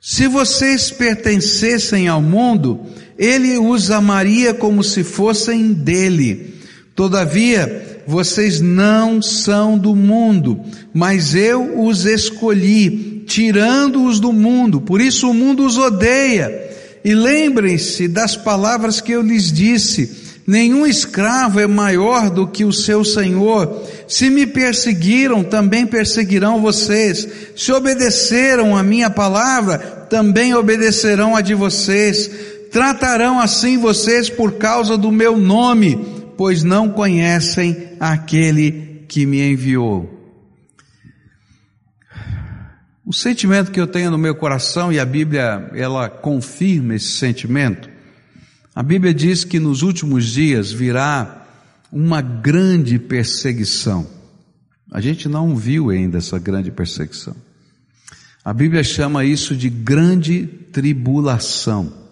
Se 0.00 0.26
vocês 0.26 0.90
pertencessem 0.90 2.08
ao 2.08 2.22
mundo, 2.22 2.80
ele 3.18 3.58
os 3.58 3.90
amaria 3.90 4.52
como 4.52 4.82
se 4.84 5.02
fossem 5.02 5.72
dele. 5.72 6.54
Todavia, 6.94 8.02
vocês 8.06 8.60
não 8.60 9.20
são 9.20 9.76
do 9.76 9.94
mundo, 9.94 10.60
mas 10.94 11.34
eu 11.34 11.80
os 11.84 12.04
escolhi, 12.04 13.24
tirando-os 13.26 14.20
do 14.20 14.32
mundo, 14.32 14.80
por 14.80 15.00
isso 15.00 15.30
o 15.30 15.34
mundo 15.34 15.66
os 15.66 15.76
odeia. 15.76 16.66
E 17.04 17.14
lembrem-se 17.14 18.08
das 18.08 18.36
palavras 18.36 19.00
que 19.00 19.12
eu 19.12 19.22
lhes 19.22 19.52
disse: 19.52 20.10
nenhum 20.46 20.86
escravo 20.86 21.60
é 21.60 21.66
maior 21.66 22.30
do 22.30 22.46
que 22.46 22.64
o 22.64 22.72
seu 22.72 23.04
senhor. 23.04 23.82
Se 24.08 24.30
me 24.30 24.46
perseguiram, 24.46 25.44
também 25.44 25.86
perseguirão 25.86 26.60
vocês. 26.60 27.28
Se 27.56 27.72
obedeceram 27.72 28.76
a 28.76 28.82
minha 28.82 29.10
palavra, 29.10 29.78
também 30.08 30.54
obedecerão 30.54 31.36
a 31.36 31.40
de 31.40 31.54
vocês. 31.54 32.30
Tratarão 32.76 33.40
assim 33.40 33.78
vocês 33.78 34.28
por 34.28 34.58
causa 34.58 34.98
do 34.98 35.10
meu 35.10 35.38
nome 35.38 35.96
pois 36.36 36.62
não 36.62 36.90
conhecem 36.90 37.96
aquele 37.98 39.02
que 39.08 39.24
me 39.24 39.50
enviou. 39.50 40.12
O 43.02 43.14
sentimento 43.14 43.72
que 43.72 43.80
eu 43.80 43.86
tenho 43.86 44.10
no 44.10 44.18
meu 44.18 44.34
coração 44.34 44.92
e 44.92 45.00
a 45.00 45.06
Bíblia 45.06 45.70
ela 45.72 46.10
confirma 46.10 46.94
esse 46.94 47.12
sentimento. 47.12 47.88
A 48.74 48.82
Bíblia 48.82 49.14
diz 49.14 49.42
que 49.42 49.58
nos 49.58 49.80
últimos 49.80 50.26
dias 50.26 50.70
virá 50.70 51.46
uma 51.90 52.20
grande 52.20 52.98
perseguição. 52.98 54.06
A 54.92 55.00
gente 55.00 55.30
não 55.30 55.56
viu 55.56 55.88
ainda 55.88 56.18
essa 56.18 56.38
grande 56.38 56.70
perseguição. 56.70 57.34
A 58.44 58.52
Bíblia 58.52 58.84
chama 58.84 59.24
isso 59.24 59.56
de 59.56 59.70
grande 59.70 60.46
tribulação. 60.46 62.04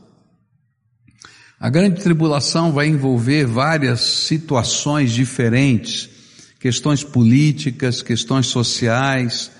A 1.58 1.70
grande 1.70 2.02
tribulação 2.02 2.72
vai 2.72 2.88
envolver 2.88 3.46
várias 3.46 4.00
situações 4.00 5.12
diferentes, 5.12 6.10
questões 6.58 7.04
políticas, 7.04 8.02
questões 8.02 8.46
sociais, 8.46 9.50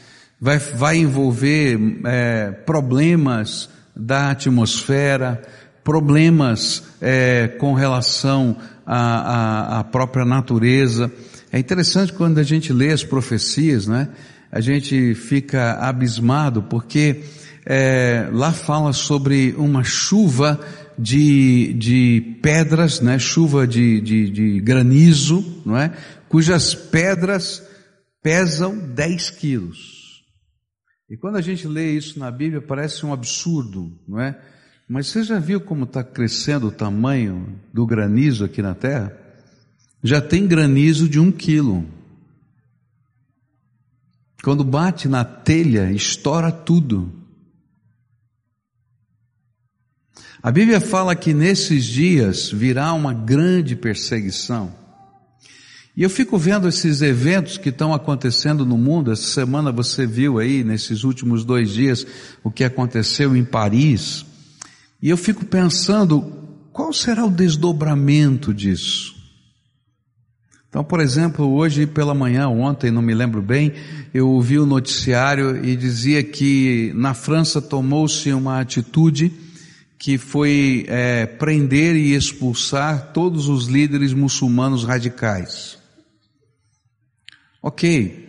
vai, 0.41 0.59
vai 0.59 0.97
envolver 0.99 1.79
é, 2.05 2.51
problemas 2.67 3.69
da 3.95 4.33
atmosfera, 4.33 5.41
problemas 5.85 6.83
é, 7.01 7.49
com 7.59 7.75
relação 7.75 8.57
à, 8.85 8.97
à, 8.97 9.81
à, 9.81 9.85
própria 9.85 10.25
natureza. 10.25 11.13
É 11.53 11.59
interessante 11.59 12.13
quando 12.13 12.39
a 12.39 12.43
gente 12.43 12.73
lê 12.73 12.91
as 12.91 13.05
profecias, 13.05 13.87
né? 13.87 14.09
A 14.51 14.61
gente 14.61 15.15
fica 15.15 15.75
abismado 15.75 16.63
porque 16.63 17.23
é, 17.67 18.29
lá 18.33 18.53
fala 18.53 18.93
sobre 18.93 19.55
uma 19.57 19.83
chuva 19.83 20.61
de, 20.99 21.73
de 21.75 22.39
pedras, 22.43 23.01
né, 23.01 23.19
chuva 23.19 23.67
de, 23.67 24.01
de, 24.01 24.31
de 24.31 24.61
granizo, 24.61 25.63
não 25.65 25.77
é? 25.77 25.97
cujas 26.29 26.75
pedras 26.75 27.63
pesam 28.23 28.77
10 28.77 29.31
quilos. 29.31 30.25
E 31.09 31.17
quando 31.17 31.37
a 31.37 31.41
gente 31.41 31.67
lê 31.69 31.93
isso 31.93 32.19
na 32.19 32.31
Bíblia 32.31 32.61
parece 32.61 33.07
um 33.07 33.13
absurdo, 33.13 33.97
não 34.09 34.21
é? 34.21 34.41
Mas 34.89 35.07
você 35.07 35.23
já 35.23 35.39
viu 35.39 35.61
como 35.61 35.85
está 35.85 36.03
crescendo 36.03 36.69
o 36.69 36.73
tamanho 36.73 37.59
do 37.73 37.87
granizo 37.87 38.45
aqui 38.45 38.61
na 38.61 38.75
Terra? 38.75 39.17
Já 40.03 40.21
tem 40.21 40.47
granizo 40.47 41.09
de 41.09 41.19
um 41.19 41.31
quilo. 41.31 41.87
Quando 44.43 44.63
bate 44.63 45.09
na 45.09 45.25
telha, 45.25 45.91
estoura 45.93 46.53
tudo. 46.53 47.11
A 50.45 50.53
Bíblia 50.53 50.79
fala 50.79 51.17
que 51.17 51.33
nesses 51.33 51.87
dias 51.87 52.51
virá 52.51 52.93
uma 52.93 53.15
grande 53.15 53.75
perseguição. 53.75 54.71
E 55.97 56.03
eu 56.03 56.11
fico 56.11 56.37
vendo 56.37 56.69
esses 56.69 57.01
eventos 57.01 57.57
que 57.57 57.71
estão 57.71 57.95
acontecendo 57.95 58.67
no 58.67 58.77
mundo. 58.77 59.11
Essa 59.11 59.27
semana 59.27 59.73
você 59.73 60.07
viu 60.07 60.39
aí, 60.39 60.63
nesses 60.63 61.03
últimos 61.03 61.47
dois 61.47 61.71
dias, 61.71 62.07
o 62.43 62.51
que 62.51 62.63
aconteceu 62.63 63.35
em 63.35 63.43
Paris. 63.43 64.27
E 65.01 65.09
eu 65.09 65.17
fico 65.17 65.47
pensando, 65.47 66.21
qual 66.75 66.93
será 66.93 67.25
o 67.25 67.31
desdobramento 67.31 68.53
disso? 68.53 69.15
Então, 70.69 70.85
por 70.85 71.01
exemplo, 71.01 71.55
hoje 71.55 71.87
pela 71.87 72.13
manhã, 72.13 72.49
ontem, 72.49 72.91
não 72.91 73.01
me 73.01 73.15
lembro 73.15 73.41
bem, 73.41 73.73
eu 74.13 74.29
ouvi 74.29 74.59
o 74.59 74.67
noticiário 74.67 75.65
e 75.65 75.75
dizia 75.75 76.23
que 76.23 76.93
na 76.95 77.15
França 77.15 77.63
tomou-se 77.63 78.31
uma 78.31 78.61
atitude 78.61 79.33
que 79.99 80.19
foi 80.19 80.85
é, 80.89 81.27
prender 81.27 81.97
e 81.97 82.15
expulsar 82.15 83.13
todos 83.13 83.49
os 83.49 83.67
líderes 83.67 84.13
muçulmanos 84.13 84.85
radicais. 84.85 85.79
Ok, 87.63 88.29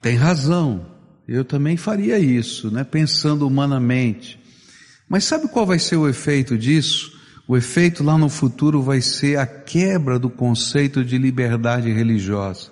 tem 0.00 0.14
razão, 0.16 0.94
Eu 1.28 1.44
também 1.44 1.76
faria 1.76 2.16
isso, 2.20 2.70
né? 2.70 2.84
Pensando 2.84 3.44
humanamente. 3.44 4.38
Mas 5.08 5.24
sabe 5.24 5.48
qual 5.48 5.66
vai 5.66 5.80
ser 5.80 5.96
o 5.96 6.08
efeito 6.08 6.56
disso? 6.56 7.18
O 7.48 7.56
efeito 7.56 8.04
lá 8.04 8.16
no 8.16 8.28
futuro 8.28 8.80
vai 8.80 9.00
ser 9.00 9.36
a 9.36 9.46
quebra 9.46 10.18
do 10.18 10.30
conceito 10.30 11.04
de 11.04 11.18
liberdade 11.18 11.92
religiosa. 11.92 12.70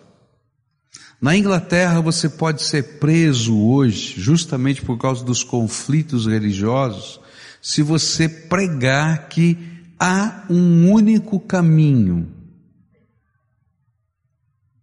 Na 1.20 1.37
Inglaterra 1.37 2.00
você 2.00 2.28
pode 2.28 2.62
ser 2.62 2.99
preso 3.00 3.58
hoje, 3.58 4.14
justamente 4.16 4.82
por 4.82 4.99
causa 4.99 5.25
dos 5.25 5.42
conflitos 5.42 6.26
religiosos, 6.26 7.20
se 7.64 7.80
você 7.80 8.28
pregar 8.28 9.28
que 9.28 9.56
há 9.99 10.44
um 10.50 10.90
único 10.90 11.40
caminho. 11.40 12.30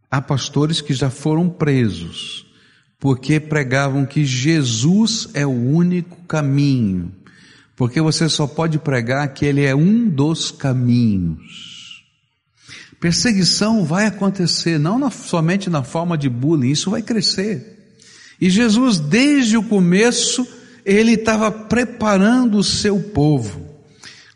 Há 0.10 0.20
pastores 0.20 0.82
que 0.82 0.94
já 0.94 1.12
foram 1.12 1.48
presos 1.48 2.48
porque 3.00 3.40
pregavam 3.40 4.06
que 4.06 4.26
Jesus 4.26 5.30
é 5.34 5.46
o 5.46 5.52
único 5.52 6.18
caminho 6.24 7.22
porque 7.82 8.00
você 8.00 8.30
só 8.30 8.46
pode 8.46 8.78
pregar 8.78 9.34
que 9.34 9.44
ele 9.44 9.64
é 9.64 9.76
um 9.76 10.08
dos 10.08 10.52
caminhos. 10.52 12.04
Perseguição 13.00 13.84
vai 13.84 14.06
acontecer, 14.06 14.78
não 14.78 15.00
na, 15.00 15.10
somente 15.10 15.68
na 15.68 15.84
forma 15.84 16.16
de 16.16 16.30
bullying, 16.30 16.70
isso 16.70 16.92
vai 16.92 17.02
crescer. 17.02 17.96
E 18.40 18.52
Jesus, 18.52 19.00
desde 19.00 19.58
o 19.58 19.64
começo, 19.64 20.48
ele 20.86 21.14
estava 21.14 21.52
preparando 21.52 22.58
o 22.58 22.64
seu 22.64 23.00
povo. 23.00 23.70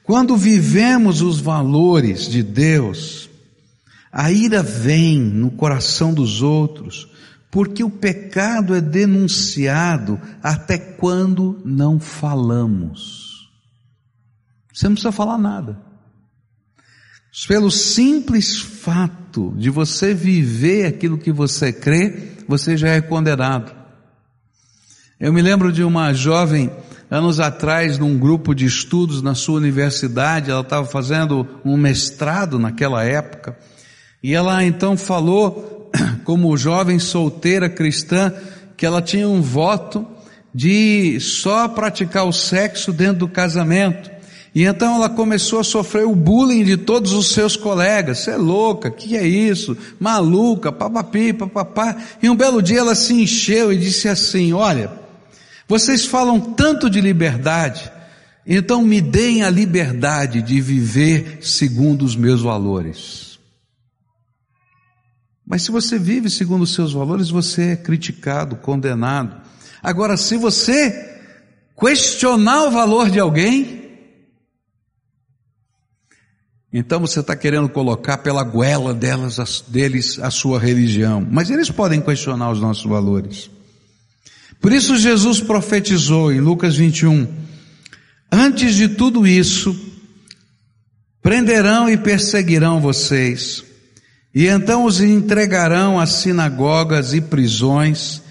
Quando 0.04 0.38
vivemos 0.38 1.22
os 1.22 1.40
valores 1.40 2.28
de 2.28 2.44
Deus, 2.44 3.30
a 4.12 4.32
ira 4.32 4.62
vem 4.62 5.20
no 5.20 5.52
coração 5.52 6.14
dos 6.14 6.42
outros, 6.42 7.08
porque 7.52 7.84
o 7.84 7.90
pecado 7.90 8.76
é 8.76 8.82
denunciado 8.82 10.20
até 10.44 10.78
quando 10.78 11.62
não 11.66 12.00
falamos. 12.00 13.50
Você 14.74 14.88
não 14.88 14.94
precisa 14.94 15.12
falar 15.12 15.38
nada. 15.38 15.82
Pelo 17.48 17.70
simples 17.70 18.58
fato 18.60 19.54
de 19.58 19.70
você 19.70 20.14
viver 20.14 20.86
aquilo 20.86 21.18
que 21.18 21.32
você 21.32 21.74
crê, 21.74 22.32
você 22.48 22.78
já 22.78 22.90
é 22.90 23.02
condenado. 23.02 23.85
Eu 25.18 25.32
me 25.32 25.42
lembro 25.42 25.72
de 25.72 25.82
uma 25.82 26.14
jovem, 26.14 26.70
anos 27.10 27.40
atrás, 27.40 27.98
num 27.98 28.18
grupo 28.18 28.54
de 28.54 28.66
estudos 28.66 29.22
na 29.22 29.34
sua 29.34 29.56
universidade, 29.56 30.52
ela 30.52 30.60
estava 30.60 30.86
fazendo 30.86 31.48
um 31.64 31.78
mestrado 31.78 32.60
naquela 32.60 33.02
época, 33.02 33.58
e 34.22 34.34
ela 34.34 34.62
então 34.66 34.98
falou, 34.98 35.90
como 36.26 36.58
jovem 36.58 37.00
solteira 37.00 37.70
cristã, 37.70 38.34
que 38.76 38.86
ela 38.86 39.02
tinha 39.02 39.30
um 39.30 39.42
voto 39.42 40.06
de 40.54 41.18
só 41.22 41.70
praticar 41.70 42.26
o 42.26 42.34
sexo 42.34 42.92
dentro 42.92 43.20
do 43.20 43.28
casamento. 43.30 44.12
E 44.54 44.64
então 44.64 44.96
ela 44.96 45.10
começou 45.10 45.60
a 45.60 45.64
sofrer 45.64 46.06
o 46.06 46.16
bullying 46.16 46.66
de 46.66 46.76
todos 46.76 47.14
os 47.14 47.32
seus 47.32 47.56
colegas. 47.56 48.20
Você 48.20 48.32
é 48.32 48.38
louca, 48.38 48.92
que 48.92 49.16
é 49.16 49.26
isso? 49.26 49.78
Maluca, 49.98 50.74
papapi, 50.74 51.32
papapá. 51.32 51.96
E 52.22 52.30
um 52.30 52.36
belo 52.36 52.62
dia 52.62 52.80
ela 52.80 52.96
se 52.96 53.14
encheu 53.14 53.72
e 53.72 53.78
disse 53.78 54.08
assim: 54.08 54.54
Olha, 54.54 55.05
vocês 55.68 56.06
falam 56.06 56.40
tanto 56.40 56.90
de 56.90 57.02
liberdade, 57.02 57.92
então 58.46 58.84
me 58.84 59.02
deem 59.02 59.44
a 59.44 59.50
liberdade 59.50 60.42
de 60.42 60.62
viver 60.62 61.40
segundo 61.42 62.06
os 62.06 62.16
meus 62.16 62.42
valores. 62.42 63.40
Mas 65.46 65.64
se 65.64 65.72
você 65.72 66.00
vive 66.00 66.30
segundo 66.30 66.64
os 66.64 66.74
seus 66.74 66.94
valores, 66.94 67.30
você 67.30 67.72
é 67.72 67.76
criticado, 67.76 68.56
condenado. 68.56 69.42
Agora, 69.82 70.18
se 70.18 70.38
você 70.38 71.22
questionar 71.80 72.66
o 72.66 72.72
valor 72.72 73.10
de 73.10 73.20
alguém, 73.20 73.86
então 76.74 77.00
você 77.00 77.20
está 77.20 77.36
querendo 77.36 77.70
colocar 77.70 78.18
pela 78.18 78.44
goela 78.44 78.94
delas, 78.94 79.64
deles 79.68 80.20
a 80.20 80.32
sua 80.32 80.60
religião. 80.60 81.26
Mas 81.30 81.50
eles 81.50 81.70
podem 81.70 82.02
questionar 82.02 82.52
os 82.52 82.60
nossos 82.60 82.86
valores. 82.86 83.50
Por 84.60 84.72
isso 84.72 84.98
Jesus 84.98 85.42
profetizou 85.42 86.32
em 86.32 86.40
Lucas 86.40 86.76
21, 86.76 87.28
antes 88.32 88.76
de 88.76 88.90
tudo 88.90 89.28
isso, 89.28 89.76
prenderão 91.22 91.90
e 91.90 91.98
perseguirão 91.98 92.80
vocês, 92.82 93.64
e 94.34 94.48
então 94.48 94.86
os 94.86 95.02
entregarão 95.02 96.00
às 96.00 96.10
sinagogas 96.10 97.14
e 97.14 97.22
prisões, 97.22 98.22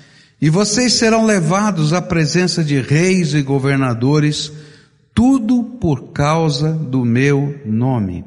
e 0.41 0.51
vocês 0.51 0.93
serão 0.95 1.25
levados 1.25 1.93
à 1.93 2.03
presença 2.03 2.63
de 2.63 2.81
reis 2.81 3.33
e 3.33 3.43
governadores, 3.43 4.53
tudo 5.15 5.65
por 5.81 6.13
causa 6.13 6.73
do 6.73 7.05
meu 7.05 7.59
nome. 7.65 8.25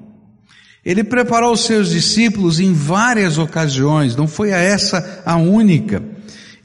Ele 0.83 1.03
preparou 1.03 1.51
os 1.51 1.65
seus 1.65 1.89
discípulos 1.89 2.61
em 2.61 2.71
várias 2.73 3.37
ocasiões, 3.37 4.15
não 4.15 4.27
foi 4.27 4.53
a 4.53 4.57
essa 4.57 5.21
a 5.25 5.35
única. 5.35 6.01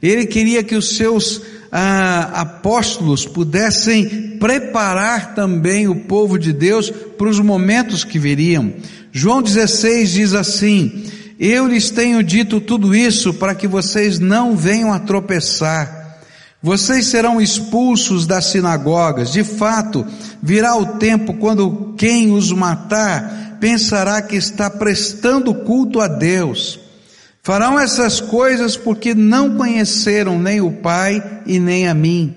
Ele 0.03 0.25
queria 0.25 0.61
que 0.61 0.75
os 0.75 0.97
seus 0.97 1.41
ah, 1.71 2.41
apóstolos 2.41 3.25
pudessem 3.25 4.37
preparar 4.37 5.33
também 5.33 5.87
o 5.87 5.95
povo 5.95 6.37
de 6.37 6.51
Deus 6.51 6.91
para 7.17 7.29
os 7.29 7.39
momentos 7.39 8.03
que 8.03 8.19
viriam. 8.19 8.73
João 9.13 9.41
16 9.41 10.11
diz 10.11 10.33
assim: 10.33 11.05
Eu 11.39 11.65
lhes 11.67 11.89
tenho 11.89 12.21
dito 12.21 12.59
tudo 12.59 12.93
isso 12.93 13.33
para 13.33 13.55
que 13.55 13.65
vocês 13.65 14.19
não 14.19 14.57
venham 14.57 14.91
a 14.91 14.99
tropeçar. 14.99 16.19
Vocês 16.61 17.07
serão 17.07 17.41
expulsos 17.41 18.27
das 18.27 18.45
sinagogas. 18.45 19.31
De 19.31 19.43
fato, 19.43 20.05
virá 20.41 20.75
o 20.75 20.97
tempo 20.97 21.33
quando 21.35 21.93
quem 21.97 22.33
os 22.33 22.51
matar 22.51 23.57
pensará 23.61 24.21
que 24.21 24.35
está 24.35 24.69
prestando 24.69 25.53
culto 25.53 26.01
a 26.01 26.07
Deus. 26.07 26.79
Farão 27.45 27.77
essas 27.77 28.21
coisas 28.21 28.77
porque 28.77 29.13
não 29.13 29.57
conheceram 29.57 30.39
nem 30.39 30.61
o 30.61 30.71
Pai 30.71 31.41
e 31.45 31.59
nem 31.59 31.89
a 31.89 31.93
mim. 31.93 32.33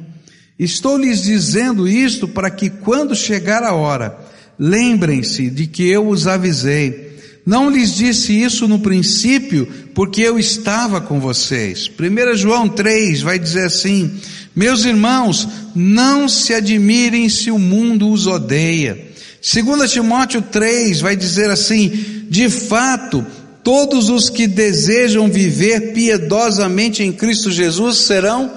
Estou 0.59 0.99
lhes 0.99 1.23
dizendo 1.23 1.87
isto 1.87 2.27
para 2.27 2.51
que 2.51 2.69
quando 2.69 3.15
chegar 3.15 3.63
a 3.63 3.73
hora, 3.73 4.19
lembrem-se 4.59 5.49
de 5.49 5.69
que 5.69 5.89
eu 5.89 6.09
os 6.09 6.27
avisei. 6.27 7.15
Não 7.47 7.71
lhes 7.71 7.95
disse 7.95 8.33
isso 8.33 8.67
no 8.67 8.81
princípio, 8.81 9.69
porque 9.95 10.23
eu 10.23 10.41
estava 10.41 11.01
com 11.01 11.21
vocês. 11.21 11.89
1 11.89 12.37
João 12.37 12.69
3 12.69 13.23
vai 13.23 13.39
dizer 13.39 13.67
assim: 13.67 14.11
Meus 14.57 14.85
irmãos, 14.85 15.47
não 15.73 16.29
se 16.29 16.53
admirem 16.53 17.29
se 17.29 17.53
o 17.53 17.61
mundo 17.61 18.11
os 18.11 18.27
odeia. 18.27 19.07
2 19.41 19.93
Timóteo 19.93 20.43
3 20.43 21.01
vai 21.01 21.15
dizer 21.15 21.49
assim: 21.49 21.91
de 22.29 22.51
fato, 22.51 23.25
todos 23.67 24.11
os 24.11 24.31
que 24.31 24.47
desejam 24.47 25.29
viver 25.29 25.93
piedosamente 25.93 27.03
em 27.03 27.11
Cristo 27.11 27.51
Jesus 27.51 27.99
serão 27.99 28.49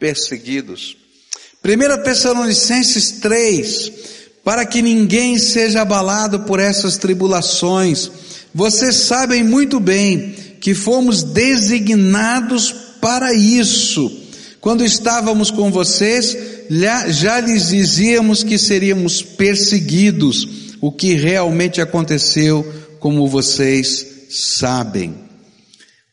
perseguidos. 0.00 0.96
1 1.64 2.02
Tessalonicenses 2.02 3.20
3, 3.20 3.92
para 4.42 4.66
que 4.66 4.82
ninguém 4.82 5.38
seja 5.38 5.82
abalado 5.82 6.40
por 6.40 6.58
essas 6.58 6.96
tribulações, 6.96 8.10
vocês 8.52 8.96
sabem 8.96 9.44
muito 9.44 9.78
bem 9.78 10.34
que 10.60 10.74
fomos 10.74 11.22
designados 11.22 12.74
para 13.00 13.32
isso. 13.32 14.10
Quando 14.60 14.84
estávamos 14.84 15.52
com 15.52 15.70
vocês, 15.70 16.36
já 17.10 17.38
lhes 17.38 17.68
dizíamos 17.68 18.42
que 18.42 18.58
seríamos 18.58 19.22
perseguidos, 19.22 20.48
o 20.80 20.90
que 20.90 21.14
realmente 21.14 21.80
aconteceu, 21.80 22.66
como 22.98 23.28
vocês 23.28 24.10
sabem. 24.32 25.28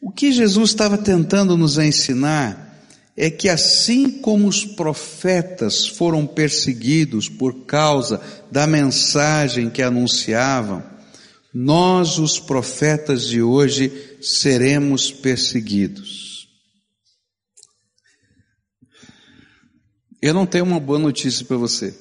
O 0.02 0.12
que 0.12 0.32
Jesus 0.32 0.72
estava 0.72 0.98
tentando 0.98 1.58
nos 1.58 1.78
ensinar 1.78 2.68
é 3.16 3.30
que 3.30 3.50
assim 3.50 4.22
como 4.22 4.48
os 4.48 4.64
profetas 4.64 5.86
foram 5.86 6.26
perseguidos 6.26 7.28
por 7.28 7.66
causa 7.66 8.22
da 8.50 8.66
mensagem 8.66 9.70
que 9.70 9.82
anunciavam, 9.82 10.84
nós, 11.54 12.18
os 12.18 12.40
profetas 12.40 13.28
de 13.28 13.42
hoje, 13.42 14.18
seremos 14.22 15.12
perseguidos. 15.12 16.48
Eu 20.22 20.34
não 20.34 20.46
tenho 20.46 20.66
uma 20.66 20.80
boa 20.80 21.00
notícia 21.00 21.46
para 21.46 21.58
você. 21.58 21.98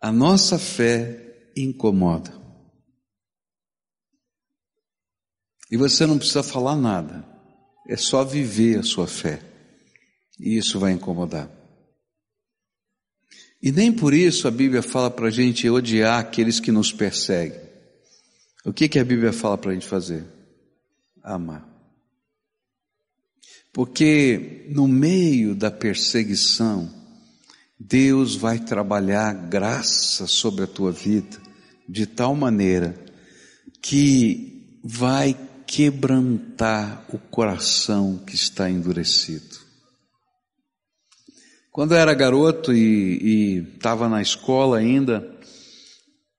A 0.00 0.12
nossa 0.12 0.58
fé 0.58 1.29
incomoda. 1.56 2.32
E 5.70 5.76
você 5.76 6.04
não 6.04 6.18
precisa 6.18 6.42
falar 6.42 6.76
nada, 6.76 7.24
é 7.88 7.96
só 7.96 8.24
viver 8.24 8.78
a 8.78 8.82
sua 8.82 9.06
fé. 9.06 9.40
E 10.38 10.56
isso 10.56 10.78
vai 10.78 10.92
incomodar. 10.92 11.50
E 13.62 13.70
nem 13.70 13.92
por 13.92 14.14
isso 14.14 14.48
a 14.48 14.50
Bíblia 14.50 14.82
fala 14.82 15.10
para 15.10 15.28
a 15.28 15.30
gente 15.30 15.68
odiar 15.68 16.18
aqueles 16.18 16.58
que 16.58 16.72
nos 16.72 16.92
perseguem. 16.92 17.60
O 18.64 18.72
que, 18.72 18.88
que 18.88 18.98
a 18.98 19.04
Bíblia 19.04 19.32
fala 19.32 19.58
para 19.58 19.70
a 19.70 19.74
gente 19.74 19.86
fazer? 19.86 20.24
Amar. 21.22 21.68
Porque 23.72 24.66
no 24.70 24.88
meio 24.88 25.54
da 25.54 25.70
perseguição, 25.70 26.99
Deus 27.82 28.36
vai 28.36 28.58
trabalhar 28.58 29.32
graça 29.32 30.26
sobre 30.26 30.64
a 30.64 30.66
tua 30.66 30.92
vida 30.92 31.38
de 31.88 32.04
tal 32.04 32.36
maneira 32.36 32.94
que 33.80 34.78
vai 34.84 35.34
quebrantar 35.66 37.06
o 37.08 37.18
coração 37.18 38.18
que 38.26 38.34
está 38.34 38.68
endurecido. 38.68 39.58
Quando 41.72 41.92
eu 41.92 41.98
era 41.98 42.12
garoto 42.12 42.74
e 42.74 43.66
estava 43.74 44.10
na 44.10 44.20
escola 44.20 44.76
ainda, 44.76 45.26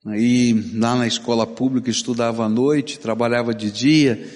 e 0.05 0.71
lá 0.75 0.95
na 0.95 1.07
escola 1.07 1.47
pública 1.47 1.89
estudava 1.89 2.45
à 2.45 2.49
noite, 2.49 2.99
trabalhava 2.99 3.53
de 3.53 3.71
dia, 3.71 4.29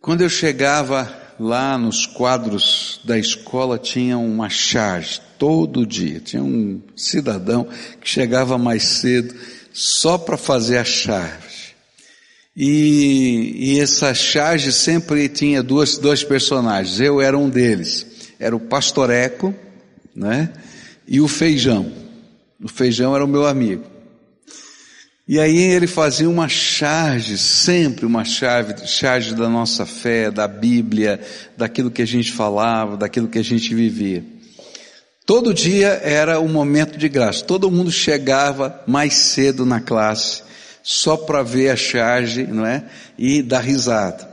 quando 0.00 0.20
eu 0.20 0.28
chegava 0.28 1.04
lá 1.40 1.78
nos 1.78 2.04
quadros 2.04 3.00
da 3.02 3.18
escola 3.18 3.78
tinha 3.78 4.18
uma 4.18 4.50
charge 4.50 5.22
todo 5.38 5.86
dia. 5.86 6.20
Tinha 6.20 6.42
um 6.42 6.82
cidadão 6.94 7.66
que 7.98 8.08
chegava 8.08 8.58
mais 8.58 8.82
cedo 8.82 9.34
só 9.72 10.18
para 10.18 10.36
fazer 10.36 10.76
a 10.76 10.84
charge. 10.84 11.74
E, 12.54 13.54
e, 13.56 13.80
essa 13.80 14.12
charge 14.12 14.70
sempre 14.70 15.28
tinha 15.30 15.62
duas, 15.62 15.96
dois 15.96 16.22
personagens. 16.22 17.00
Eu 17.00 17.20
era 17.20 17.38
um 17.38 17.48
deles. 17.48 18.06
Era 18.38 18.54
o 18.54 18.60
pastoreco, 18.60 19.54
né? 20.14 20.52
E 21.08 21.22
o 21.22 21.28
feijão. 21.28 21.90
O 22.62 22.68
feijão 22.68 23.14
era 23.14 23.24
o 23.24 23.28
meu 23.28 23.46
amigo. 23.46 23.84
E 25.30 25.38
aí 25.38 25.58
ele 25.58 25.86
fazia 25.86 26.28
uma 26.28 26.48
charge, 26.48 27.38
sempre 27.38 28.04
uma 28.04 28.24
charge, 28.24 28.84
charge 28.88 29.32
da 29.32 29.48
nossa 29.48 29.86
fé, 29.86 30.28
da 30.28 30.48
Bíblia, 30.48 31.20
daquilo 31.56 31.88
que 31.88 32.02
a 32.02 32.06
gente 32.06 32.32
falava, 32.32 32.96
daquilo 32.96 33.28
que 33.28 33.38
a 33.38 33.44
gente 33.44 33.72
vivia. 33.72 34.24
Todo 35.24 35.54
dia 35.54 36.00
era 36.02 36.40
um 36.40 36.48
momento 36.48 36.98
de 36.98 37.08
graça. 37.08 37.44
Todo 37.44 37.70
mundo 37.70 37.92
chegava 37.92 38.82
mais 38.88 39.14
cedo 39.14 39.64
na 39.64 39.80
classe, 39.80 40.42
só 40.82 41.16
para 41.16 41.44
ver 41.44 41.70
a 41.70 41.76
charge, 41.76 42.44
não 42.48 42.66
é? 42.66 42.82
E 43.16 43.40
dar 43.40 43.60
risada. 43.60 44.29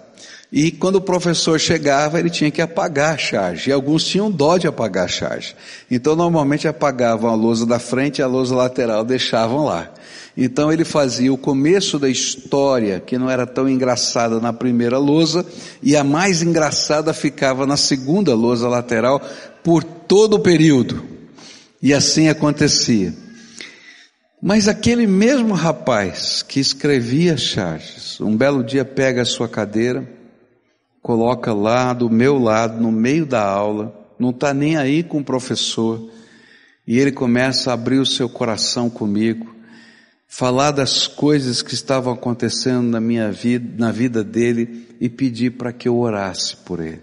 E 0.51 0.71
quando 0.71 0.95
o 0.95 1.01
professor 1.01 1.59
chegava, 1.59 2.19
ele 2.19 2.29
tinha 2.29 2.49
que 2.49 2.61
apagar 2.61 3.15
a 3.15 3.17
charge. 3.17 3.69
E 3.69 3.73
alguns 3.73 4.05
tinham 4.05 4.31
dó 4.31 4.57
de 4.57 4.67
apagar 4.67 5.05
a 5.05 5.09
charge. 5.09 5.55
Então, 5.91 6.15
normalmente 6.15 6.67
apagavam 6.67 7.29
a 7.29 7.35
lousa 7.35 7.65
da 7.65 7.79
frente 7.79 8.19
e 8.19 8.21
a 8.21 8.27
lousa 8.27 8.55
lateral 8.55 9.03
deixavam 9.03 9.65
lá. 9.65 9.91
Então 10.37 10.71
ele 10.71 10.85
fazia 10.85 11.33
o 11.33 11.37
começo 11.37 11.97
da 11.97 12.07
história, 12.07 12.99
que 12.99 13.17
não 13.17 13.27
era 13.27 13.47
tão 13.47 13.67
engraçada 13.67 14.39
na 14.39 14.53
primeira 14.53 14.99
lousa, 14.99 15.43
e 15.81 15.95
a 15.95 16.03
mais 16.03 16.43
engraçada 16.43 17.11
ficava 17.11 17.65
na 17.65 17.75
segunda 17.75 18.35
lousa 18.35 18.69
lateral 18.69 19.19
por 19.63 19.83
todo 19.83 20.35
o 20.35 20.39
período. 20.39 21.03
E 21.81 21.91
assim 21.91 22.29
acontecia. 22.29 23.15
Mas 24.39 24.67
aquele 24.67 25.07
mesmo 25.07 25.55
rapaz 25.55 26.43
que 26.47 26.59
escrevia 26.59 27.35
charges, 27.35 28.21
um 28.21 28.37
belo 28.37 28.63
dia 28.63 28.85
pega 28.85 29.23
a 29.23 29.25
sua 29.25 29.49
cadeira, 29.49 30.07
coloca 31.01 31.53
lá 31.53 31.93
do 31.93 32.09
meu 32.09 32.37
lado, 32.37 32.81
no 32.81 32.91
meio 32.91 33.25
da 33.25 33.43
aula, 33.43 33.93
não 34.19 34.31
está 34.31 34.53
nem 34.53 34.77
aí 34.77 35.03
com 35.03 35.19
o 35.19 35.23
professor, 35.23 36.09
e 36.85 36.99
ele 36.99 37.11
começa 37.11 37.71
a 37.71 37.73
abrir 37.73 37.99
o 37.99 38.05
seu 38.05 38.29
coração 38.29 38.89
comigo, 38.89 39.55
falar 40.27 40.71
das 40.71 41.07
coisas 41.07 41.61
que 41.61 41.73
estavam 41.73 42.13
acontecendo 42.13 42.87
na 42.87 42.99
minha 42.99 43.31
vida, 43.31 43.75
na 43.77 43.91
vida 43.91 44.23
dele 44.23 44.87
e 44.99 45.09
pedir 45.09 45.51
para 45.51 45.71
que 45.71 45.87
eu 45.87 45.97
orasse 45.97 46.57
por 46.57 46.79
ele. 46.79 47.01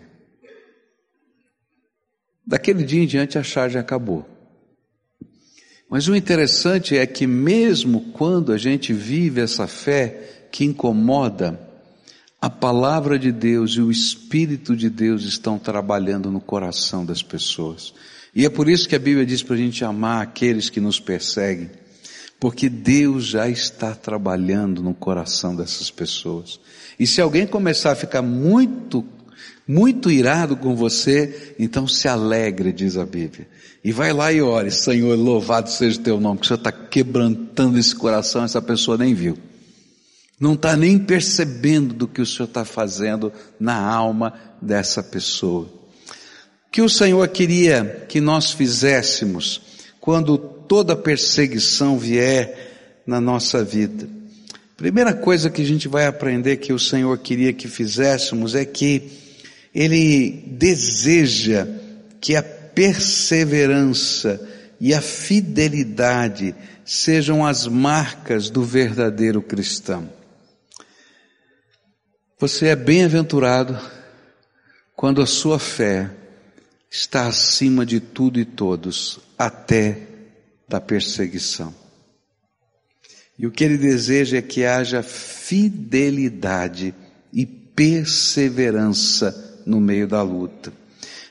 Daquele 2.46 2.85
dia 2.85 3.02
em 3.02 3.07
diante 3.07 3.38
a 3.38 3.42
charge 3.42 3.78
acabou. 3.78 4.26
Mas 5.88 6.09
o 6.09 6.16
interessante 6.16 6.96
é 6.96 7.07
que 7.07 7.26
mesmo 7.26 8.12
quando 8.12 8.52
a 8.52 8.59
gente 8.59 8.92
vive 8.92 9.40
essa 9.40 9.66
fé 9.66 10.48
que 10.50 10.64
incomoda, 10.64 11.59
a 12.44 12.50
palavra 12.50 13.18
de 13.18 13.33
Deus 13.33 13.70
e 13.72 13.80
o 13.80 13.90
Espírito 13.90 14.76
de 14.76 14.90
Deus 14.90 15.24
estão 15.24 15.59
trabalhando 15.59 16.30
no 16.30 16.40
coração 16.40 17.02
das 17.02 17.22
pessoas. 17.22 17.94
E 18.35 18.44
é 18.44 18.50
por 18.50 18.68
isso 18.68 18.87
que 18.87 18.94
a 18.94 18.98
Bíblia 18.98 19.24
diz 19.24 19.42
para 19.42 19.54
a 19.54 19.59
gente 19.59 19.83
amar 19.83 20.22
aqueles 20.22 20.68
que 20.68 20.78
nos 20.78 21.00
perseguem 21.00 21.70
porque 22.38 22.68
Deus 22.68 23.24
já 23.24 23.48
está 23.48 23.94
trabalhando 23.94 24.83
no 24.83 24.92
coração 24.92 25.57
dessas 25.57 25.90
pessoas. 25.90 26.61
E 27.00 27.07
se 27.07 27.18
alguém 27.18 27.46
começar 27.46 27.92
a 27.92 27.96
ficar 27.96 28.20
muito, 28.20 29.02
muito 29.66 30.11
irado 30.11 30.54
com 30.54 30.76
você, 30.76 31.54
então 31.59 31.88
se 31.88 32.07
alegre, 32.09 32.74
diz 32.74 32.98
a 32.98 33.07
Bíblia. 33.07 33.48
E 33.83 33.90
vai 33.90 34.12
lá 34.12 34.30
e 34.30 34.42
ore, 34.42 34.70
Senhor, 34.70 35.18
louvado 35.18 35.70
seja 35.70 35.98
o 35.98 36.02
teu 36.02 36.20
nome, 36.20 36.40
que 36.40 36.44
o 36.44 36.48
Senhor 36.48 36.59
está 36.59 36.70
quebrantando 36.70 37.78
esse 37.78 37.94
coração, 37.94 38.44
essa 38.44 38.61
pessoa 38.61 38.98
nem 38.98 39.14
viu. 39.14 39.38
Não 40.38 40.55
está 40.55 40.77
nem 40.77 40.99
percebendo 40.99 41.94
do 41.94 42.09
que 42.09 42.20
o 42.20 42.27
Senhor 42.27 42.47
está 42.47 42.64
fazendo 42.64 43.33
na 43.59 43.77
alma 43.77 44.35
dessa 44.61 45.03
pessoa. 45.03 45.64
O 45.64 46.70
que 46.70 46.83
o 46.83 46.88
Senhor 46.88 47.27
queria 47.29 48.05
que 48.09 48.20
nós 48.20 48.51
fizéssemos 48.51 49.61
quando 50.01 50.37
toda 50.37 50.97
perseguição 50.97 51.99
vier 51.99 53.03
na 53.07 53.20
nossa 53.20 53.62
vida. 53.62 54.09
Primeira 54.77 55.14
coisa 55.14 55.51
que 55.51 55.62
a 55.62 55.64
gente 55.64 55.87
vai 55.87 56.07
aprender 56.07 56.57
que 56.57 56.73
o 56.73 56.79
Senhor 56.79 57.16
queria 57.18 57.53
que 57.53 57.68
fizéssemos 57.68 58.57
é 58.57 58.64
que 58.64 59.11
Ele 59.73 60.44
deseja 60.49 61.66
que 62.20 62.35
a 62.35 62.42
perseverança 62.42 64.40
e 64.81 64.92
a 64.92 65.01
fidelidade 65.01 66.55
sejam 66.85 67.47
as 67.47 67.68
marcas 67.68 68.51
do 68.51 68.64
verdadeiro 68.64 69.40
cristão. 69.40 70.09
Você 72.46 72.66
é 72.66 72.76
bem-aventurado 72.76 73.80
quando 74.94 75.22
a 75.22 75.26
sua 75.26 75.59
fé 75.59 76.11
está 76.90 77.26
acima 77.26 77.87
de 77.87 78.00
tudo 78.00 78.38
e 78.38 78.44
todos, 78.44 79.18
até 79.38 80.02
da 80.68 80.78
perseguição. 80.78 81.74
E 83.38 83.46
o 83.46 83.50
que 83.50 83.64
ele 83.64 83.78
deseja 83.78 84.37
é 84.37 84.42
que 84.42 84.62
haja 84.62 85.02
fidelidade 85.02 86.94
e 87.33 87.46
perseverança 87.46 89.62
no 89.64 89.80
meio 89.80 90.07
da 90.07 90.20
luta. 90.20 90.70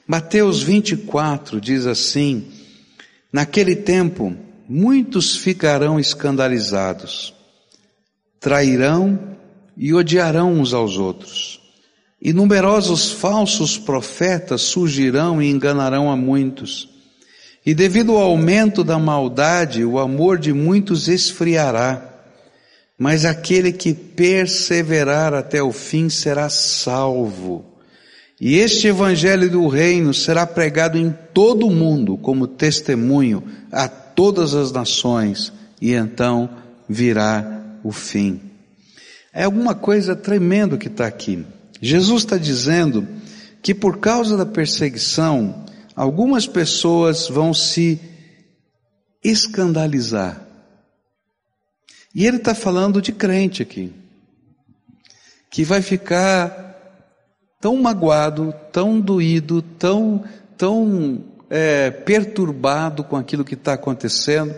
Mateus 0.07 0.63
24 0.63 1.61
diz 1.61 1.85
assim: 1.85 2.51
Naquele 3.31 3.75
tempo, 3.75 4.35
muitos 4.67 5.35
ficarão 5.35 5.99
escandalizados, 5.99 7.35
trairão 8.39 9.32
e 9.75 9.93
odiarão 9.93 10.53
uns 10.53 10.73
aos 10.73 10.97
outros. 10.97 11.61
E 12.21 12.31
numerosos 12.31 13.11
falsos 13.11 13.77
profetas 13.77 14.61
surgirão 14.61 15.41
e 15.41 15.49
enganarão 15.49 16.09
a 16.09 16.15
muitos. 16.15 16.87
E 17.65 17.73
devido 17.73 18.13
ao 18.13 18.23
aumento 18.23 18.83
da 18.83 18.97
maldade, 18.99 19.83
o 19.83 19.99
amor 19.99 20.37
de 20.37 20.53
muitos 20.53 21.07
esfriará, 21.07 22.09
mas 22.97 23.25
aquele 23.25 23.71
que 23.71 23.93
perseverar 23.93 25.33
até 25.33 25.61
o 25.61 25.71
fim 25.71 26.09
será 26.09 26.49
salvo. 26.49 27.65
E 28.39 28.57
este 28.57 28.87
evangelho 28.87 29.49
do 29.49 29.67
reino 29.67 30.13
será 30.13 30.45
pregado 30.45 30.97
em 30.97 31.13
todo 31.33 31.67
o 31.67 31.71
mundo 31.71 32.17
como 32.17 32.47
testemunho 32.47 33.43
a 33.71 33.87
todas 33.87 34.53
as 34.53 34.71
nações, 34.71 35.51
e 35.81 35.93
então 35.93 36.49
virá 36.87 37.61
o 37.83 37.91
fim. 37.91 38.52
É 39.33 39.45
alguma 39.45 39.73
coisa 39.73 40.15
tremenda 40.15 40.77
que 40.77 40.87
está 40.87 41.07
aqui. 41.07 41.43
Jesus 41.81 42.21
está 42.21 42.37
dizendo 42.37 43.07
que 43.63 43.73
por 43.73 43.97
causa 43.97 44.37
da 44.37 44.45
perseguição, 44.45 45.65
algumas 45.95 46.45
pessoas 46.45 47.27
vão 47.27 47.51
se 47.53 47.99
escandalizar. 49.23 50.45
E 52.13 52.27
ele 52.27 52.37
está 52.37 52.53
falando 52.53 53.01
de 53.01 53.11
crente 53.11 53.63
aqui, 53.63 53.91
que 55.49 55.63
vai 55.63 55.81
ficar 55.81 56.71
tão 57.59 57.75
magoado, 57.81 58.53
tão 58.71 58.99
doído, 58.99 59.63
tão, 59.63 60.23
tão 60.55 61.23
é, 61.49 61.89
perturbado 61.89 63.03
com 63.03 63.15
aquilo 63.15 63.43
que 63.43 63.55
está 63.55 63.73
acontecendo, 63.73 64.53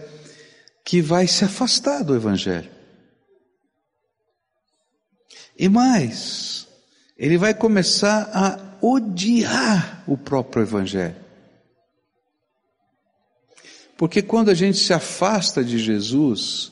que 0.84 1.02
vai 1.02 1.28
se 1.28 1.46
afastar 1.46 2.04
do 2.04 2.14
Evangelho. 2.14 2.75
E 5.58 5.70
mais, 5.70 6.68
ele 7.18 7.38
vai 7.38 7.54
começar 7.54 8.30
a 8.34 8.86
odiar 8.86 10.04
o 10.06 10.18
próprio 10.18 10.64
Evangelho. 10.64 11.16
Porque 13.98 14.22
quando 14.22 14.50
a 14.50 14.54
gente 14.54 14.78
se 14.78 14.94
afasta 14.94 15.64
de 15.64 15.80
Jesus, 15.80 16.72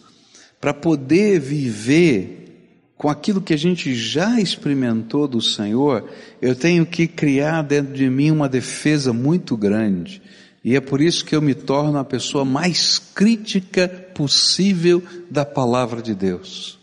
para 0.60 0.74
poder 0.74 1.40
viver 1.40 2.94
com 2.98 3.10
aquilo 3.10 3.42
que 3.42 3.54
a 3.54 3.58
gente 3.58 3.94
já 3.96 4.40
experimentou 4.40 5.28
do 5.28 5.42
Senhor, 5.42 6.10
eu 6.42 6.56
tenho 6.56 6.86
que 6.86 7.08
criar 7.08 7.62
dentro 7.62 7.94
de 7.94 8.10
mim 8.10 8.32
uma 8.32 8.48
defesa 8.48 9.12
muito 9.12 9.58
grande. 9.58 10.22
E 10.64 10.76
é 10.76 10.80
por 10.80 11.02
isso 11.02 11.26
que 11.26 11.36
eu 11.36 11.42
me 11.42 11.54
torno 11.54 11.98
a 11.98 12.06
pessoa 12.06 12.46
mais 12.46 12.98
crítica 12.98 13.90
possível 14.14 15.04
da 15.30 15.44
palavra 15.44 16.02
de 16.02 16.16
Deus. 16.16 16.80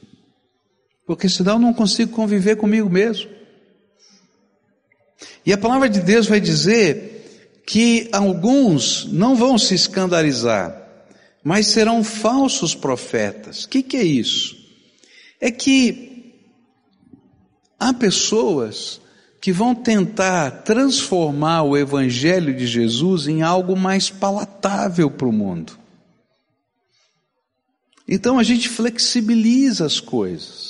Porque 1.10 1.28
senão 1.28 1.58
não 1.58 1.74
consigo 1.74 2.12
conviver 2.12 2.54
comigo 2.54 2.88
mesmo. 2.88 3.28
E 5.44 5.52
a 5.52 5.58
palavra 5.58 5.88
de 5.88 5.98
Deus 5.98 6.28
vai 6.28 6.38
dizer 6.38 7.62
que 7.66 8.08
alguns 8.12 9.06
não 9.06 9.34
vão 9.34 9.58
se 9.58 9.74
escandalizar, 9.74 10.72
mas 11.42 11.66
serão 11.66 12.04
falsos 12.04 12.76
profetas. 12.76 13.64
O 13.64 13.70
que, 13.70 13.82
que 13.82 13.96
é 13.96 14.04
isso? 14.04 14.56
É 15.40 15.50
que 15.50 16.32
há 17.76 17.92
pessoas 17.92 19.00
que 19.40 19.50
vão 19.50 19.74
tentar 19.74 20.62
transformar 20.62 21.64
o 21.64 21.76
Evangelho 21.76 22.56
de 22.56 22.68
Jesus 22.68 23.26
em 23.26 23.42
algo 23.42 23.76
mais 23.76 24.10
palatável 24.10 25.10
para 25.10 25.26
o 25.26 25.32
mundo. 25.32 25.76
Então 28.06 28.38
a 28.38 28.44
gente 28.44 28.68
flexibiliza 28.68 29.84
as 29.84 29.98
coisas. 29.98 30.69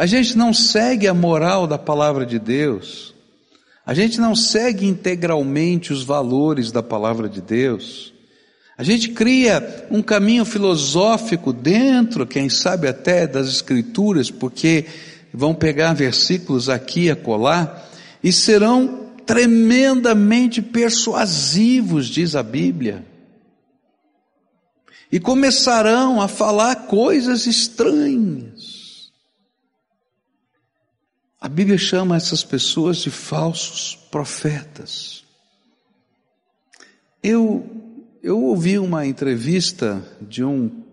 A 0.00 0.06
gente 0.06 0.34
não 0.34 0.54
segue 0.54 1.06
a 1.06 1.12
moral 1.12 1.66
da 1.66 1.76
palavra 1.76 2.24
de 2.24 2.38
Deus. 2.38 3.12
A 3.84 3.92
gente 3.92 4.18
não 4.18 4.34
segue 4.34 4.86
integralmente 4.86 5.92
os 5.92 6.02
valores 6.02 6.72
da 6.72 6.82
palavra 6.82 7.28
de 7.28 7.42
Deus. 7.42 8.10
A 8.78 8.82
gente 8.82 9.10
cria 9.10 9.86
um 9.90 10.00
caminho 10.00 10.46
filosófico 10.46 11.52
dentro, 11.52 12.26
quem 12.26 12.48
sabe 12.48 12.88
até 12.88 13.26
das 13.26 13.46
escrituras, 13.46 14.30
porque 14.30 14.86
vão 15.34 15.54
pegar 15.54 15.92
versículos 15.92 16.70
aqui 16.70 17.02
e 17.02 17.10
acolá 17.10 17.84
e 18.24 18.32
serão 18.32 19.10
tremendamente 19.26 20.62
persuasivos, 20.62 22.06
diz 22.06 22.34
a 22.34 22.42
Bíblia. 22.42 23.04
E 25.12 25.20
começarão 25.20 26.22
a 26.22 26.26
falar 26.26 26.86
coisas 26.86 27.46
estranhas. 27.46 28.59
A 31.40 31.48
Bíblia 31.48 31.78
chama 31.78 32.16
essas 32.16 32.44
pessoas 32.44 32.98
de 32.98 33.10
falsos 33.10 33.96
profetas. 34.10 35.24
Eu 37.22 37.80
eu 38.22 38.42
ouvi 38.42 38.78
uma 38.78 39.06
entrevista 39.06 40.02
de 40.20 40.44
um, 40.44 40.84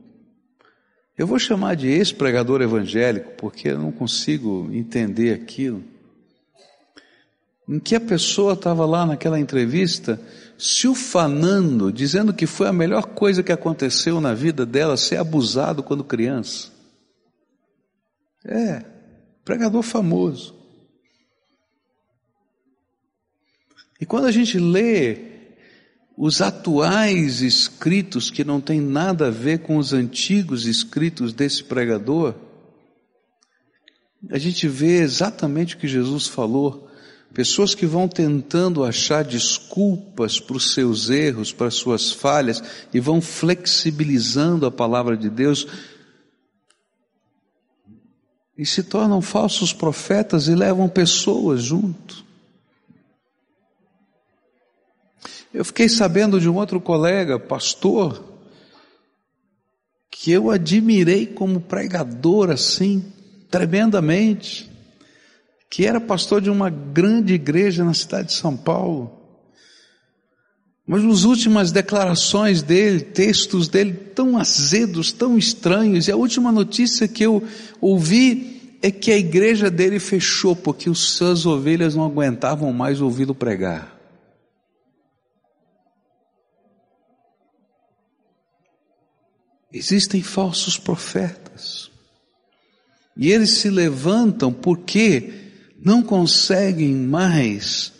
eu 1.17 1.27
vou 1.27 1.37
chamar 1.37 1.75
de 1.75 1.87
ex-pregador 1.87 2.61
evangélico, 2.61 3.31
porque 3.37 3.69
eu 3.69 3.79
não 3.79 3.91
consigo 3.91 4.69
entender 4.71 5.33
aquilo, 5.33 5.83
em 7.67 7.79
que 7.79 7.95
a 7.95 7.99
pessoa 7.99 8.53
estava 8.53 8.85
lá 8.85 9.05
naquela 9.05 9.39
entrevista 9.39 10.19
se 10.57 10.87
ufanando, 10.87 11.91
dizendo 11.91 12.33
que 12.33 12.47
foi 12.47 12.67
a 12.67 12.73
melhor 12.73 13.07
coisa 13.07 13.43
que 13.43 13.51
aconteceu 13.51 14.21
na 14.21 14.33
vida 14.33 14.65
dela 14.65 14.95
ser 14.95 15.17
abusado 15.17 15.83
quando 15.83 16.03
criança. 16.03 16.71
É, 18.45 18.85
pregador 19.47 19.81
famoso. 19.81 20.53
E 23.99 24.05
quando 24.05 24.25
a 24.25 24.31
gente 24.31 24.59
lê 24.59 25.19
os 26.17 26.41
atuais 26.41 27.41
escritos 27.41 28.29
que 28.29 28.43
não 28.43 28.59
têm 28.59 28.81
nada 28.81 29.27
a 29.27 29.31
ver 29.31 29.59
com 29.59 29.77
os 29.77 29.93
antigos 29.93 30.65
escritos 30.65 31.31
desse 31.31 31.63
pregador, 31.63 32.35
a 34.29 34.37
gente 34.37 34.67
vê 34.67 34.99
exatamente 34.99 35.75
o 35.75 35.77
que 35.77 35.87
Jesus 35.87 36.27
falou. 36.27 36.89
Pessoas 37.33 37.73
que 37.73 37.85
vão 37.85 38.07
tentando 38.09 38.83
achar 38.83 39.23
desculpas 39.23 40.41
para 40.41 40.57
os 40.57 40.73
seus 40.73 41.09
erros, 41.09 41.53
para 41.53 41.67
as 41.67 41.75
suas 41.75 42.11
falhas, 42.11 42.61
e 42.93 42.99
vão 42.99 43.21
flexibilizando 43.21 44.65
a 44.65 44.71
palavra 44.71 45.15
de 45.15 45.29
Deus, 45.29 45.65
e 48.57 48.65
se 48.65 48.83
tornam 48.83 49.21
falsos 49.21 49.71
profetas 49.71 50.47
e 50.47 50.55
levam 50.55 50.89
pessoas 50.89 51.61
junto. 51.61 52.25
Eu 55.53 55.63
fiquei 55.63 55.87
sabendo 55.87 56.39
de 56.39 56.49
um 56.49 56.55
outro 56.55 56.81
colega, 56.81 57.39
pastor, 57.39 58.23
que 60.09 60.31
eu 60.31 60.49
admirei 60.49 61.27
como 61.27 61.61
pregador 61.61 62.49
assim, 62.49 63.13
tremendamente, 63.49 64.69
que 65.69 65.85
era 65.85 66.01
pastor 66.01 66.41
de 66.41 66.49
uma 66.49 66.69
grande 66.69 67.33
igreja 67.33 67.83
na 67.83 67.93
cidade 67.93 68.29
de 68.29 68.33
São 68.33 68.57
Paulo. 68.57 69.26
Mas 70.87 71.03
as 71.03 71.25
últimas 71.25 71.69
declarações 71.69 72.61
dele, 72.61 73.01
textos 73.01 73.67
dele 73.67 73.93
tão 73.93 74.37
azedos, 74.37 75.11
tão 75.11 75.37
estranhos, 75.37 76.07
e 76.07 76.11
a 76.13 76.15
última 76.15 76.49
notícia 76.49 77.09
que 77.09 77.25
eu 77.25 77.45
ouvi 77.81 78.77
é 78.81 78.89
que 78.89 79.11
a 79.11 79.17
igreja 79.17 79.69
dele 79.69 79.99
fechou 79.99 80.55
porque 80.55 80.89
as 80.89 80.99
suas 80.99 81.45
ovelhas 81.45 81.93
não 81.93 82.05
aguentavam 82.05 82.71
mais 82.71 83.01
ouvi-lo 83.01 83.35
pregar. 83.35 83.97
Existem 89.73 90.23
falsos 90.23 90.77
profetas. 90.77 91.91
E 93.17 93.29
eles 93.29 93.49
se 93.49 93.69
levantam 93.69 94.53
porque 94.53 95.33
não 95.83 96.01
conseguem 96.01 96.95
mais 96.95 97.96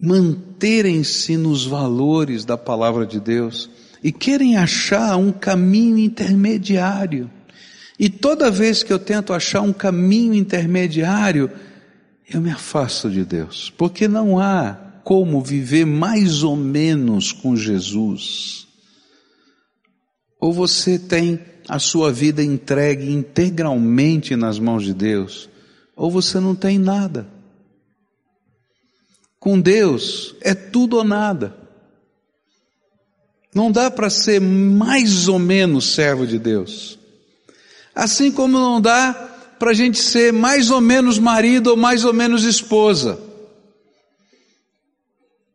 manterem-se 0.00 1.36
nos 1.36 1.66
valores 1.66 2.44
da 2.44 2.56
palavra 2.56 3.04
de 3.04 3.20
Deus 3.20 3.68
e 4.02 4.10
querem 4.10 4.56
achar 4.56 5.16
um 5.16 5.30
caminho 5.30 5.98
intermediário. 5.98 7.30
E 7.98 8.08
toda 8.08 8.50
vez 8.50 8.82
que 8.82 8.92
eu 8.92 8.98
tento 8.98 9.32
achar 9.32 9.60
um 9.60 9.74
caminho 9.74 10.32
intermediário, 10.32 11.50
eu 12.32 12.40
me 12.40 12.50
afasto 12.50 13.10
de 13.10 13.24
Deus, 13.24 13.70
porque 13.76 14.08
não 14.08 14.38
há 14.38 14.72
como 15.04 15.42
viver 15.42 15.84
mais 15.84 16.42
ou 16.42 16.56
menos 16.56 17.30
com 17.30 17.54
Jesus. 17.54 18.66
Ou 20.40 20.52
você 20.52 20.98
tem 20.98 21.38
a 21.68 21.78
sua 21.78 22.10
vida 22.10 22.42
entregue 22.42 23.12
integralmente 23.12 24.34
nas 24.34 24.58
mãos 24.58 24.84
de 24.84 24.94
Deus, 24.94 25.50
ou 25.94 26.10
você 26.10 26.40
não 26.40 26.54
tem 26.54 26.78
nada. 26.78 27.39
Com 29.40 29.58
Deus 29.58 30.34
é 30.42 30.54
tudo 30.54 30.98
ou 30.98 31.04
nada. 31.04 31.56
Não 33.54 33.72
dá 33.72 33.90
para 33.90 34.10
ser 34.10 34.40
mais 34.40 35.26
ou 35.26 35.38
menos 35.38 35.94
servo 35.94 36.26
de 36.26 36.38
Deus. 36.38 36.98
Assim 37.94 38.30
como 38.30 38.58
não 38.58 38.80
dá 38.80 39.12
para 39.58 39.70
a 39.70 39.74
gente 39.74 39.98
ser 39.98 40.32
mais 40.32 40.70
ou 40.70 40.80
menos 40.80 41.18
marido 41.18 41.68
ou 41.68 41.76
mais 41.76 42.04
ou 42.04 42.12
menos 42.12 42.44
esposa. 42.44 43.18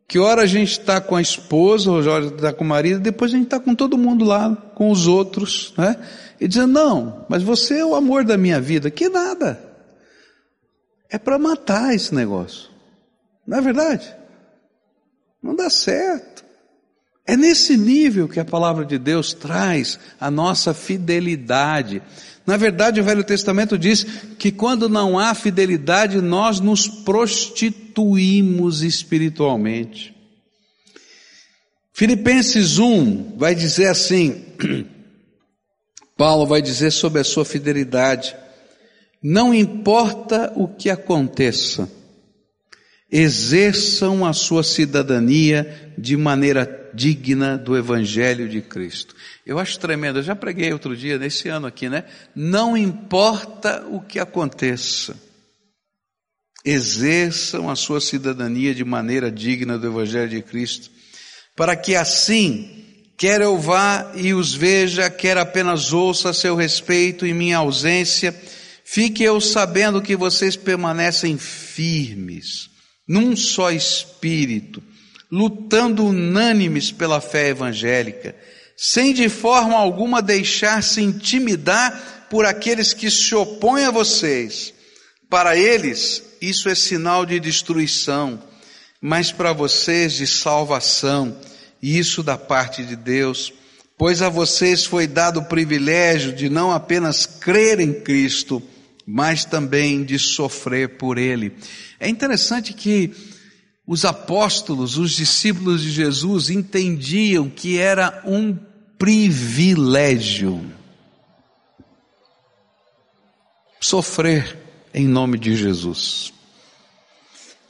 Que 0.08 0.18
hora 0.18 0.42
a 0.42 0.46
gente 0.46 0.72
está 0.72 1.00
com 1.00 1.16
a 1.16 1.22
esposa, 1.22 1.90
ou 1.90 2.04
hora 2.08 2.26
está 2.26 2.52
com 2.52 2.62
o 2.62 2.68
marido, 2.68 3.00
depois 3.00 3.32
a 3.32 3.36
gente 3.36 3.46
está 3.46 3.58
com 3.58 3.74
todo 3.74 3.98
mundo 3.98 4.24
lá, 4.24 4.54
com 4.74 4.90
os 4.90 5.08
outros, 5.08 5.74
né? 5.76 5.96
E 6.40 6.46
dizendo, 6.46 6.72
não, 6.72 7.26
mas 7.28 7.42
você 7.42 7.78
é 7.78 7.84
o 7.84 7.94
amor 7.94 8.24
da 8.24 8.36
minha 8.36 8.60
vida. 8.60 8.90
Que 8.90 9.08
nada. 9.08 9.60
É 11.08 11.18
para 11.18 11.38
matar 11.38 11.94
esse 11.94 12.14
negócio. 12.14 12.75
Não 13.46 13.58
é 13.58 13.60
verdade? 13.60 14.14
Não 15.42 15.54
dá 15.54 15.70
certo. 15.70 16.44
É 17.26 17.36
nesse 17.36 17.76
nível 17.76 18.28
que 18.28 18.38
a 18.38 18.44
palavra 18.44 18.84
de 18.84 18.98
Deus 18.98 19.32
traz 19.32 19.98
a 20.20 20.30
nossa 20.30 20.72
fidelidade. 20.72 22.00
Na 22.46 22.56
verdade, 22.56 23.00
o 23.00 23.04
Velho 23.04 23.24
Testamento 23.24 23.76
diz 23.76 24.04
que 24.38 24.52
quando 24.52 24.88
não 24.88 25.18
há 25.18 25.34
fidelidade, 25.34 26.20
nós 26.20 26.60
nos 26.60 26.86
prostituímos 26.86 28.82
espiritualmente. 28.82 30.14
Filipenses 31.92 32.78
1 32.78 33.36
vai 33.36 33.54
dizer 33.54 33.88
assim: 33.88 34.44
Paulo 36.16 36.46
vai 36.46 36.62
dizer 36.62 36.92
sobre 36.92 37.20
a 37.20 37.24
sua 37.24 37.44
fidelidade. 37.44 38.36
Não 39.20 39.52
importa 39.52 40.52
o 40.54 40.68
que 40.68 40.88
aconteça, 40.88 41.90
exerçam 43.18 44.26
a 44.26 44.34
sua 44.34 44.62
cidadania 44.62 45.92
de 45.96 46.16
maneira 46.16 46.90
digna 46.92 47.56
do 47.56 47.74
Evangelho 47.74 48.46
de 48.46 48.60
Cristo. 48.60 49.14
Eu 49.46 49.58
acho 49.58 49.78
tremendo, 49.78 50.18
eu 50.18 50.22
já 50.22 50.36
preguei 50.36 50.70
outro 50.70 50.94
dia, 50.94 51.18
nesse 51.18 51.48
ano 51.48 51.66
aqui, 51.66 51.88
né? 51.88 52.04
Não 52.34 52.76
importa 52.76 53.86
o 53.90 54.02
que 54.02 54.18
aconteça, 54.18 55.16
exerçam 56.62 57.70
a 57.70 57.76
sua 57.76 58.02
cidadania 58.02 58.74
de 58.74 58.84
maneira 58.84 59.30
digna 59.30 59.78
do 59.78 59.86
Evangelho 59.86 60.28
de 60.28 60.42
Cristo, 60.42 60.90
para 61.56 61.74
que 61.74 61.94
assim 61.94 62.84
Quer 63.16 63.40
eu 63.40 63.58
vá 63.58 64.12
e 64.14 64.34
os 64.34 64.52
veja, 64.52 65.08
quer 65.08 65.38
apenas 65.38 65.90
ouça 65.90 66.28
a 66.28 66.34
seu 66.34 66.54
respeito 66.54 67.24
em 67.24 67.32
minha 67.32 67.56
ausência, 67.56 68.34
fique 68.84 69.22
eu 69.22 69.40
sabendo 69.40 70.02
que 70.02 70.14
vocês 70.14 70.54
permanecem 70.54 71.38
firmes, 71.38 72.68
num 73.06 73.36
só 73.36 73.70
espírito, 73.70 74.82
lutando 75.30 76.06
unânimes 76.06 76.90
pela 76.90 77.20
fé 77.20 77.48
evangélica, 77.48 78.34
sem 78.76 79.12
de 79.12 79.28
forma 79.28 79.76
alguma 79.76 80.20
deixar-se 80.20 81.00
intimidar 81.00 82.26
por 82.28 82.44
aqueles 82.44 82.92
que 82.92 83.10
se 83.10 83.34
opõem 83.34 83.84
a 83.84 83.90
vocês. 83.90 84.74
Para 85.30 85.56
eles, 85.56 86.22
isso 86.40 86.68
é 86.68 86.74
sinal 86.74 87.24
de 87.24 87.40
destruição, 87.40 88.42
mas 89.00 89.32
para 89.32 89.52
vocês 89.52 90.14
de 90.14 90.26
salvação, 90.26 91.36
e 91.82 91.98
isso 91.98 92.22
da 92.22 92.36
parte 92.36 92.84
de 92.84 92.96
Deus, 92.96 93.52
pois 93.98 94.22
a 94.22 94.28
vocês 94.28 94.84
foi 94.84 95.06
dado 95.06 95.40
o 95.40 95.44
privilégio 95.44 96.32
de 96.32 96.48
não 96.48 96.70
apenas 96.70 97.26
crer 97.26 97.80
em 97.80 97.92
Cristo, 97.92 98.62
mas 99.06 99.44
também 99.44 100.02
de 100.02 100.18
sofrer 100.18 100.96
por 100.98 101.16
Ele. 101.16 101.52
É 102.00 102.08
interessante 102.08 102.72
que 102.72 103.12
os 103.86 104.04
apóstolos, 104.04 104.98
os 104.98 105.12
discípulos 105.12 105.80
de 105.82 105.92
Jesus 105.92 106.50
entendiam 106.50 107.48
que 107.48 107.78
era 107.78 108.22
um 108.26 108.58
privilégio 108.98 110.60
sofrer 113.80 114.58
em 114.92 115.06
nome 115.06 115.38
de 115.38 115.54
Jesus. 115.54 116.32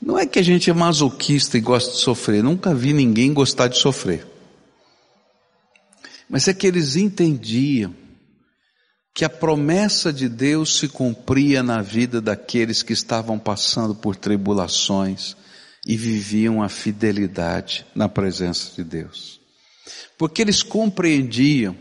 Não 0.01 0.17
é 0.17 0.25
que 0.25 0.39
a 0.39 0.43
gente 0.43 0.69
é 0.69 0.73
masoquista 0.73 1.57
e 1.57 1.61
gosta 1.61 1.91
de 1.91 1.97
sofrer, 1.97 2.43
nunca 2.43 2.73
vi 2.73 2.93
ninguém 2.93 3.31
gostar 3.33 3.67
de 3.67 3.77
sofrer. 3.77 4.25
Mas 6.27 6.47
é 6.47 6.53
que 6.53 6.65
eles 6.65 6.95
entendiam 6.95 7.93
que 9.17 9.25
a 9.25 9.29
promessa 9.29 10.13
de 10.13 10.29
Deus 10.29 10.77
se 10.77 10.87
cumpria 10.87 11.63
na 11.63 11.81
vida 11.81 12.21
daqueles 12.21 12.83
que 12.83 12.93
estavam 12.93 13.39
passando 13.39 13.95
por 13.95 14.15
tribulações 14.15 15.35
e 15.87 15.97
viviam 15.97 16.61
a 16.61 16.69
fidelidade 16.69 17.83
na 17.95 18.07
presença 18.07 18.75
de 18.75 18.83
Deus. 18.83 19.41
Porque 20.19 20.39
eles 20.39 20.61
compreendiam 20.61 21.75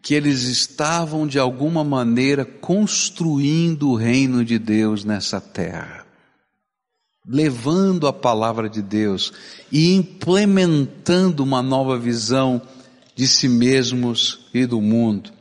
que 0.00 0.14
eles 0.14 0.44
estavam 0.44 1.26
de 1.26 1.38
alguma 1.38 1.84
maneira 1.84 2.46
construindo 2.46 3.90
o 3.90 3.94
reino 3.94 4.42
de 4.42 4.58
Deus 4.58 5.04
nessa 5.04 5.42
terra, 5.42 6.06
levando 7.26 8.06
a 8.06 8.14
palavra 8.14 8.66
de 8.66 8.80
Deus 8.80 9.30
e 9.70 9.94
implementando 9.94 11.44
uma 11.44 11.60
nova 11.60 11.98
visão 11.98 12.62
de 13.14 13.28
si 13.28 13.46
mesmos 13.46 14.48
e 14.54 14.64
do 14.64 14.80
mundo. 14.80 15.36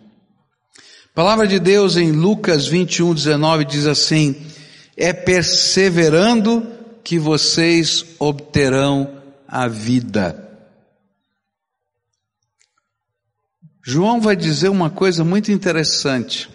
Palavra 1.18 1.48
de 1.48 1.58
Deus 1.58 1.98
em 1.98 2.12
Lucas 2.12 2.68
21, 2.68 3.12
19 3.12 3.66
diz 3.66 3.88
assim: 3.88 4.36
é 4.96 5.12
perseverando 5.12 6.64
que 7.04 7.18
vocês 7.18 8.06
obterão 8.20 9.20
a 9.48 9.68
vida. 9.68 10.48
João 13.84 14.22
vai 14.22 14.36
dizer 14.36 14.70
uma 14.70 14.92
coisa 14.92 15.24
muito 15.24 15.52
interessante. 15.52 16.48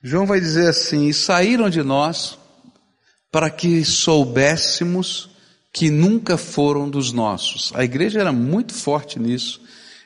João 0.00 0.26
vai 0.26 0.38
dizer 0.38 0.68
assim: 0.68 1.08
e 1.08 1.12
saíram 1.12 1.68
de 1.68 1.82
nós 1.82 2.38
para 3.32 3.50
que 3.50 3.84
soubéssemos 3.84 5.28
que 5.72 5.90
nunca 5.90 6.36
foram 6.36 6.88
dos 6.88 7.10
nossos. 7.12 7.72
A 7.74 7.82
igreja 7.82 8.20
era 8.20 8.30
muito 8.30 8.74
forte 8.74 9.18
nisso. 9.18 9.60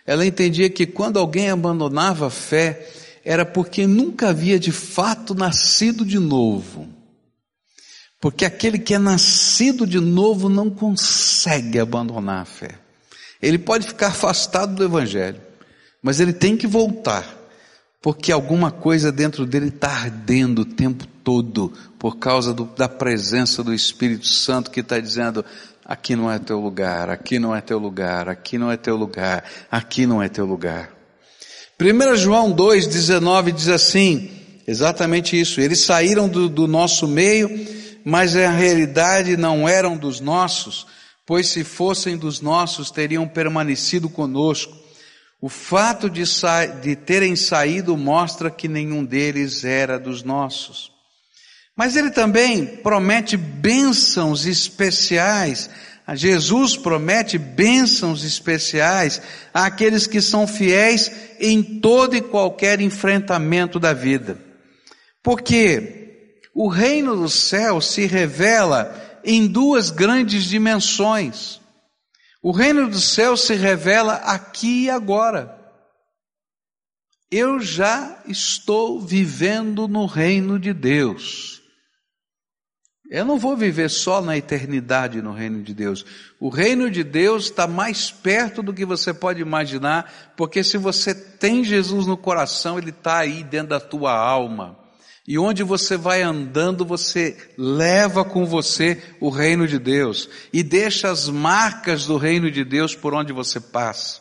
Ela 0.06 0.24
entendia 0.24 0.70
que 0.70 0.86
quando 0.86 1.18
alguém 1.18 1.50
abandonava 1.50 2.28
a 2.28 2.30
fé, 2.30 3.04
era 3.26 3.44
porque 3.44 3.88
nunca 3.88 4.28
havia 4.28 4.56
de 4.56 4.70
fato 4.70 5.34
nascido 5.34 6.04
de 6.04 6.16
novo. 6.16 6.88
Porque 8.20 8.44
aquele 8.44 8.78
que 8.78 8.94
é 8.94 8.98
nascido 8.98 9.84
de 9.84 9.98
novo 9.98 10.48
não 10.48 10.70
consegue 10.70 11.80
abandonar 11.80 12.42
a 12.42 12.44
fé. 12.44 12.78
Ele 13.42 13.58
pode 13.58 13.88
ficar 13.88 14.08
afastado 14.08 14.76
do 14.76 14.84
Evangelho, 14.84 15.40
mas 16.00 16.20
ele 16.20 16.32
tem 16.32 16.56
que 16.56 16.68
voltar, 16.68 17.26
porque 18.00 18.30
alguma 18.30 18.70
coisa 18.70 19.10
dentro 19.10 19.44
dele 19.44 19.68
está 19.68 19.88
ardendo 19.88 20.60
o 20.60 20.64
tempo 20.64 21.04
todo, 21.24 21.72
por 21.98 22.18
causa 22.18 22.54
do, 22.54 22.64
da 22.64 22.88
presença 22.88 23.62
do 23.62 23.74
Espírito 23.74 24.28
Santo 24.28 24.70
que 24.70 24.80
está 24.80 25.00
dizendo: 25.00 25.44
aqui 25.84 26.14
não 26.14 26.30
é 26.30 26.38
teu 26.38 26.60
lugar, 26.60 27.10
aqui 27.10 27.40
não 27.40 27.54
é 27.54 27.60
teu 27.60 27.78
lugar, 27.78 28.28
aqui 28.28 28.56
não 28.56 28.70
é 28.70 28.76
teu 28.76 28.96
lugar, 28.96 29.44
aqui 29.68 30.06
não 30.06 30.22
é 30.22 30.28
teu 30.28 30.46
lugar. 30.46 30.95
1 31.78 32.16
João 32.16 32.54
2,19 32.56 33.52
diz 33.52 33.68
assim, 33.68 34.30
exatamente 34.66 35.38
isso, 35.38 35.60
eles 35.60 35.80
saíram 35.80 36.26
do, 36.26 36.48
do 36.48 36.66
nosso 36.66 37.06
meio, 37.06 37.50
mas 38.02 38.34
na 38.34 38.50
realidade 38.50 39.36
não 39.36 39.68
eram 39.68 39.94
dos 39.94 40.18
nossos, 40.18 40.86
pois 41.26 41.48
se 41.48 41.64
fossem 41.64 42.16
dos 42.16 42.40
nossos 42.40 42.90
teriam 42.90 43.28
permanecido 43.28 44.08
conosco. 44.08 44.74
O 45.38 45.50
fato 45.50 46.08
de, 46.08 46.22
de 46.80 46.96
terem 46.96 47.36
saído 47.36 47.94
mostra 47.94 48.50
que 48.50 48.68
nenhum 48.68 49.04
deles 49.04 49.62
era 49.62 49.98
dos 49.98 50.22
nossos. 50.22 50.90
Mas 51.76 51.94
ele 51.94 52.10
também 52.10 52.64
promete 52.64 53.36
bênçãos 53.36 54.46
especiais. 54.46 55.68
Jesus 56.14 56.76
promete 56.76 57.36
bênçãos 57.36 58.22
especiais 58.22 59.20
àqueles 59.52 60.06
que 60.06 60.20
são 60.20 60.46
fiéis 60.46 61.10
em 61.40 61.80
todo 61.80 62.14
e 62.14 62.20
qualquer 62.20 62.80
enfrentamento 62.80 63.80
da 63.80 63.92
vida. 63.92 64.38
Porque 65.20 66.38
o 66.54 66.68
reino 66.68 67.16
do 67.16 67.28
céu 67.28 67.80
se 67.80 68.06
revela 68.06 69.20
em 69.24 69.48
duas 69.48 69.90
grandes 69.90 70.44
dimensões. 70.44 71.60
O 72.40 72.52
reino 72.52 72.88
do 72.88 73.00
céu 73.00 73.36
se 73.36 73.54
revela 73.54 74.14
aqui 74.14 74.84
e 74.84 74.90
agora. 74.90 75.58
Eu 77.28 77.58
já 77.58 78.22
estou 78.28 79.00
vivendo 79.00 79.88
no 79.88 80.06
reino 80.06 80.60
de 80.60 80.72
Deus. 80.72 81.60
Eu 83.10 83.24
não 83.24 83.38
vou 83.38 83.56
viver 83.56 83.88
só 83.88 84.20
na 84.20 84.36
eternidade 84.36 85.22
no 85.22 85.32
reino 85.32 85.62
de 85.62 85.72
Deus. 85.72 86.04
O 86.40 86.48
reino 86.48 86.90
de 86.90 87.04
Deus 87.04 87.44
está 87.44 87.66
mais 87.66 88.10
perto 88.10 88.62
do 88.62 88.72
que 88.72 88.84
você 88.84 89.14
pode 89.14 89.40
imaginar, 89.40 90.32
porque 90.36 90.64
se 90.64 90.76
você 90.76 91.14
tem 91.14 91.62
Jesus 91.62 92.06
no 92.06 92.16
coração, 92.16 92.78
Ele 92.78 92.90
está 92.90 93.18
aí 93.18 93.44
dentro 93.44 93.68
da 93.68 93.80
tua 93.80 94.12
alma. 94.12 94.76
E 95.26 95.38
onde 95.38 95.62
você 95.64 95.96
vai 95.96 96.22
andando, 96.22 96.84
você 96.84 97.36
leva 97.58 98.24
com 98.24 98.44
você 98.44 99.02
o 99.20 99.28
reino 99.28 99.66
de 99.66 99.78
Deus 99.78 100.28
e 100.52 100.62
deixa 100.62 101.10
as 101.10 101.28
marcas 101.28 102.06
do 102.06 102.16
reino 102.16 102.50
de 102.50 102.64
Deus 102.64 102.94
por 102.94 103.12
onde 103.12 103.32
você 103.32 103.58
passa. 103.58 104.20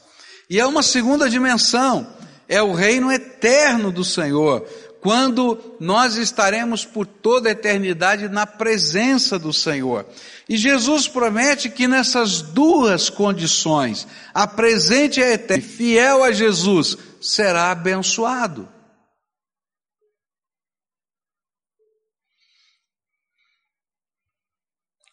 E 0.50 0.60
é 0.60 0.66
uma 0.66 0.82
segunda 0.82 1.30
dimensão, 1.30 2.08
é 2.48 2.62
o 2.62 2.74
reino 2.74 3.12
eterno 3.12 3.92
do 3.92 4.04
Senhor, 4.04 4.68
quando 5.06 5.78
nós 5.80 6.16
estaremos 6.16 6.84
por 6.84 7.06
toda 7.06 7.48
a 7.48 7.52
eternidade 7.52 8.28
na 8.28 8.48
presença 8.48 9.38
do 9.38 9.54
Senhor. 9.54 10.04
E 10.50 10.58
Jesus 10.58 11.08
promete 11.08 11.70
que 11.70 11.88
nessas 11.88 12.42
duas 12.42 13.08
condições, 13.08 14.08
a 14.34 14.48
presente 14.48 15.20
e 15.20 15.24
a 15.24 15.34
eterna, 15.34 15.62
fiel 15.64 16.24
a 16.24 16.32
Jesus, 16.32 16.98
será 17.22 17.70
abençoado. 17.70 18.68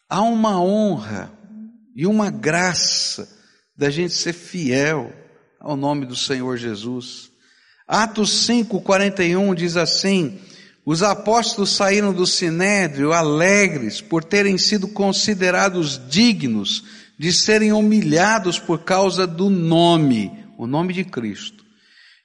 há 0.09 0.21
uma 0.21 0.61
honra 0.61 1.31
e 1.95 2.05
uma 2.05 2.29
graça 2.29 3.27
da 3.75 3.89
gente 3.89 4.13
ser 4.13 4.33
fiel 4.33 5.11
ao 5.59 5.75
nome 5.75 6.05
do 6.05 6.15
Senhor 6.15 6.55
Jesus. 6.55 7.32
Atos 7.87 8.45
5, 8.45 8.81
41 8.81 9.53
diz 9.53 9.75
assim: 9.75 10.39
os 10.85 11.01
apóstolos 11.01 11.71
saíram 11.71 12.13
do 12.13 12.27
sinédrio 12.27 13.13
alegres 13.13 14.01
por 14.01 14.23
terem 14.23 14.57
sido 14.57 14.87
considerados 14.87 15.99
dignos 16.09 16.83
de 17.17 17.31
serem 17.31 17.71
humilhados 17.71 18.59
por 18.59 18.79
causa 18.79 19.25
do 19.25 19.49
nome, 19.49 20.31
o 20.57 20.67
nome 20.67 20.93
de 20.93 21.05
Cristo. 21.05 21.63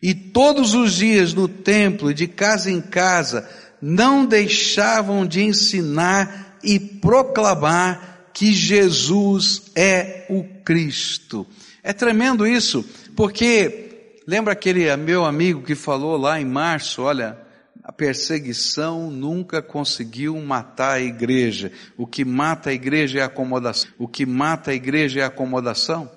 E 0.02 0.14
todos 0.14 0.74
os 0.74 0.94
dias 0.94 1.34
no 1.34 1.46
templo, 1.46 2.12
de 2.12 2.26
casa 2.26 2.70
em 2.70 2.80
casa, 2.80 3.48
não 3.80 4.26
deixavam 4.26 5.26
de 5.26 5.42
ensinar 5.42 6.58
e 6.62 6.78
proclamar 6.80 8.30
que 8.32 8.52
Jesus 8.52 9.70
é 9.74 10.26
o 10.28 10.44
Cristo. 10.64 11.46
É 11.82 11.92
tremendo 11.92 12.46
isso, 12.46 12.84
porque 13.14 13.87
lembra 14.28 14.52
aquele 14.52 14.94
meu 14.94 15.24
amigo 15.24 15.62
que 15.62 15.74
falou 15.74 16.18
lá 16.18 16.38
em 16.38 16.44
março, 16.44 17.00
olha, 17.00 17.38
a 17.82 17.90
perseguição 17.90 19.10
nunca 19.10 19.62
conseguiu 19.62 20.38
matar 20.38 20.96
a 20.96 21.00
igreja. 21.00 21.72
O 21.96 22.06
que 22.06 22.26
mata 22.26 22.68
a 22.68 22.74
igreja 22.74 23.20
é 23.20 23.22
a 23.22 23.24
acomodação. 23.24 23.90
O 23.98 24.06
que 24.06 24.26
mata 24.26 24.70
a 24.70 24.74
igreja 24.74 25.20
é 25.20 25.22
a 25.22 25.28
acomodação. 25.28 26.12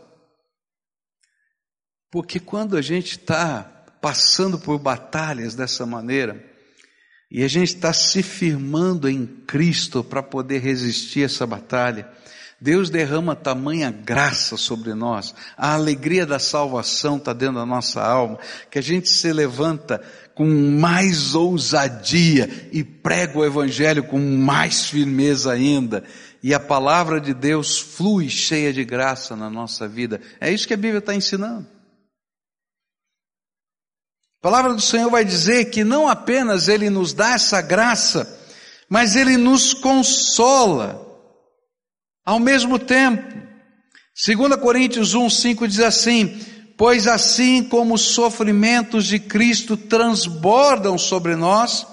Porque 2.12 2.38
quando 2.38 2.76
a 2.76 2.82
gente 2.82 3.12
está 3.12 3.64
passando 4.02 4.60
por 4.60 4.78
batalhas 4.78 5.56
dessa 5.56 5.86
maneira, 5.86 6.46
e 7.32 7.46
a 7.46 7.48
gente 7.48 7.76
está 7.76 7.94
se 7.94 8.22
firmando 8.22 9.08
em 9.08 9.26
Cristo 9.26 10.04
para 10.04 10.22
poder 10.22 10.60
resistir 10.60 11.24
essa 11.24 11.48
batalha, 11.48 12.12
Deus 12.62 12.92
derrama 12.92 13.36
tamanha 13.36 13.90
graça 13.90 14.56
sobre 14.56 14.94
nós, 14.94 15.34
a 15.58 15.74
alegria 15.74 16.28
da 16.28 16.38
salvação 16.38 17.18
está 17.18 17.34
dentro 17.34 17.56
da 17.56 17.66
nossa 17.66 18.00
alma, 18.00 18.38
que 18.70 18.78
a 18.78 18.84
gente 18.84 19.10
se 19.10 19.34
levanta 19.34 20.00
com 20.36 20.46
mais 20.46 21.34
ousadia 21.34 22.70
e 22.72 22.84
prega 22.84 23.40
o 23.40 23.44
Evangelho 23.44 24.04
com 24.04 24.20
mais 24.20 24.86
firmeza 24.86 25.52
ainda, 25.52 26.04
e 26.44 26.54
a 26.54 26.60
palavra 26.60 27.20
de 27.20 27.34
Deus 27.34 27.80
flui 27.80 28.30
cheia 28.30 28.72
de 28.72 28.86
graça 28.86 29.36
na 29.36 29.50
nossa 29.50 29.88
vida. 29.88 30.22
É 30.40 30.52
isso 30.52 30.68
que 30.68 30.76
a 30.76 30.78
Bíblia 30.78 31.00
está 31.00 31.16
ensinando. 31.16 31.68
A 34.40 34.42
palavra 34.42 34.76
do 34.76 34.82
Senhor 34.82 35.10
vai 35.10 35.26
dizer 35.26 35.66
que 35.72 35.84
não 35.84 36.08
apenas 36.08 36.68
Ele 36.68 36.92
nos 36.92 37.12
dá 37.12 37.34
essa 37.34 37.60
graça, 37.60 38.40
mas 38.88 39.16
Ele 39.16 39.36
nos 39.36 39.74
consola. 39.74 41.11
Ao 42.26 42.40
mesmo 42.40 42.78
tempo, 42.78 43.24
2 44.14 44.56
Coríntios 44.58 45.14
1, 45.14 45.30
5 45.30 45.68
diz 45.68 45.80
assim: 45.80 46.40
Pois 46.78 47.08
assim 47.08 47.64
como 47.68 47.96
os 47.96 48.02
sofrimentos 48.02 49.06
de 49.06 49.20
Cristo 49.20 49.76
transbordam 49.76 50.98
sobre 50.98 51.36
nós, 51.36 51.88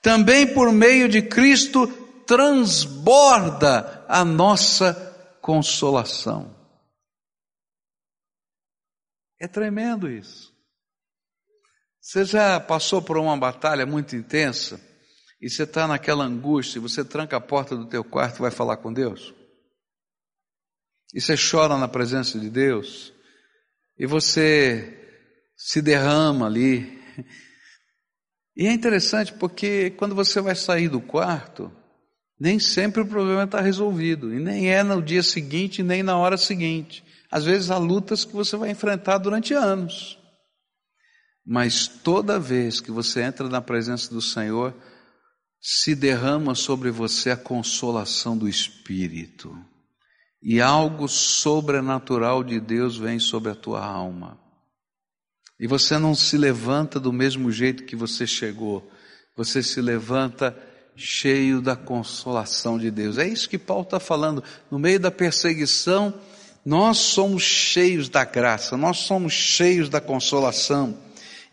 também 0.00 0.46
por 0.46 0.72
meio 0.72 1.08
de 1.08 1.22
Cristo 1.22 1.86
transborda 2.26 4.04
a 4.08 4.24
nossa 4.24 4.94
consolação. 5.40 6.54
É 9.38 9.46
tremendo 9.46 10.10
isso. 10.10 10.54
Você 12.00 12.24
já 12.24 12.58
passou 12.58 13.02
por 13.02 13.18
uma 13.18 13.36
batalha 13.36 13.84
muito 13.84 14.16
intensa 14.16 14.80
e 15.40 15.50
você 15.50 15.64
está 15.64 15.86
naquela 15.86 16.24
angústia, 16.24 16.80
você 16.80 17.04
tranca 17.04 17.36
a 17.36 17.40
porta 17.40 17.76
do 17.76 17.86
teu 17.86 18.02
quarto 18.02 18.36
e 18.36 18.40
vai 18.42 18.50
falar 18.50 18.78
com 18.78 18.92
Deus? 18.92 19.34
E 21.14 21.20
você 21.20 21.34
chora 21.36 21.76
na 21.76 21.88
presença 21.88 22.38
de 22.38 22.50
Deus, 22.50 23.12
e 23.98 24.06
você 24.06 24.96
se 25.56 25.80
derrama 25.80 26.46
ali. 26.46 26.96
E 28.58 28.66
é 28.66 28.72
interessante 28.72 29.34
porque 29.34 29.90
quando 29.90 30.14
você 30.14 30.40
vai 30.40 30.54
sair 30.54 30.88
do 30.88 30.98
quarto, 30.98 31.70
nem 32.40 32.58
sempre 32.58 33.02
o 33.02 33.06
problema 33.06 33.44
está 33.44 33.60
resolvido, 33.60 34.32
e 34.32 34.38
nem 34.38 34.72
é 34.72 34.82
no 34.82 35.02
dia 35.02 35.22
seguinte, 35.22 35.82
nem 35.82 36.02
na 36.02 36.16
hora 36.16 36.38
seguinte. 36.38 37.04
Às 37.30 37.44
vezes 37.44 37.70
há 37.70 37.76
lutas 37.76 38.24
que 38.24 38.32
você 38.32 38.56
vai 38.56 38.70
enfrentar 38.70 39.18
durante 39.18 39.52
anos. 39.52 40.18
Mas 41.44 41.86
toda 41.86 42.40
vez 42.40 42.80
que 42.80 42.90
você 42.90 43.22
entra 43.22 43.46
na 43.48 43.60
presença 43.60 44.08
do 44.08 44.22
Senhor, 44.22 44.74
se 45.60 45.94
derrama 45.94 46.54
sobre 46.54 46.90
você 46.90 47.30
a 47.30 47.36
consolação 47.36 48.38
do 48.38 48.48
Espírito 48.48 49.54
e 50.42 50.60
algo 50.60 51.08
sobrenatural 51.08 52.44
de 52.44 52.60
Deus 52.60 52.96
vem 52.96 53.18
sobre 53.18 53.50
a 53.50 53.54
tua 53.54 53.84
alma. 53.84 54.38
E 55.58 55.66
você 55.66 55.98
não 55.98 56.14
se 56.14 56.36
levanta 56.36 57.00
do 57.00 57.12
mesmo 57.12 57.50
jeito 57.50 57.84
que 57.84 57.96
você 57.96 58.26
chegou, 58.26 58.88
você 59.34 59.62
se 59.62 59.80
levanta 59.80 60.54
cheio 60.94 61.60
da 61.60 61.74
consolação 61.74 62.78
de 62.78 62.90
Deus. 62.90 63.18
É 63.18 63.26
isso 63.26 63.48
que 63.48 63.58
Paulo 63.58 63.84
está 63.84 64.00
falando. 64.00 64.44
No 64.70 64.78
meio 64.78 65.00
da 65.00 65.10
perseguição, 65.10 66.14
nós 66.64 66.98
somos 66.98 67.42
cheios 67.42 68.08
da 68.08 68.24
graça, 68.24 68.76
nós 68.76 68.98
somos 68.98 69.32
cheios 69.32 69.88
da 69.88 70.00
consolação. 70.00 70.96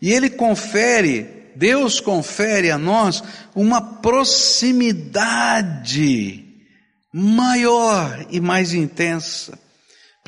E 0.00 0.12
Ele 0.12 0.28
confere, 0.28 1.50
Deus 1.54 2.00
confere 2.00 2.70
a 2.70 2.78
nós 2.78 3.22
uma 3.54 3.80
proximidade 3.80 6.43
maior 7.16 8.26
e 8.28 8.40
mais 8.40 8.74
intensa. 8.74 9.56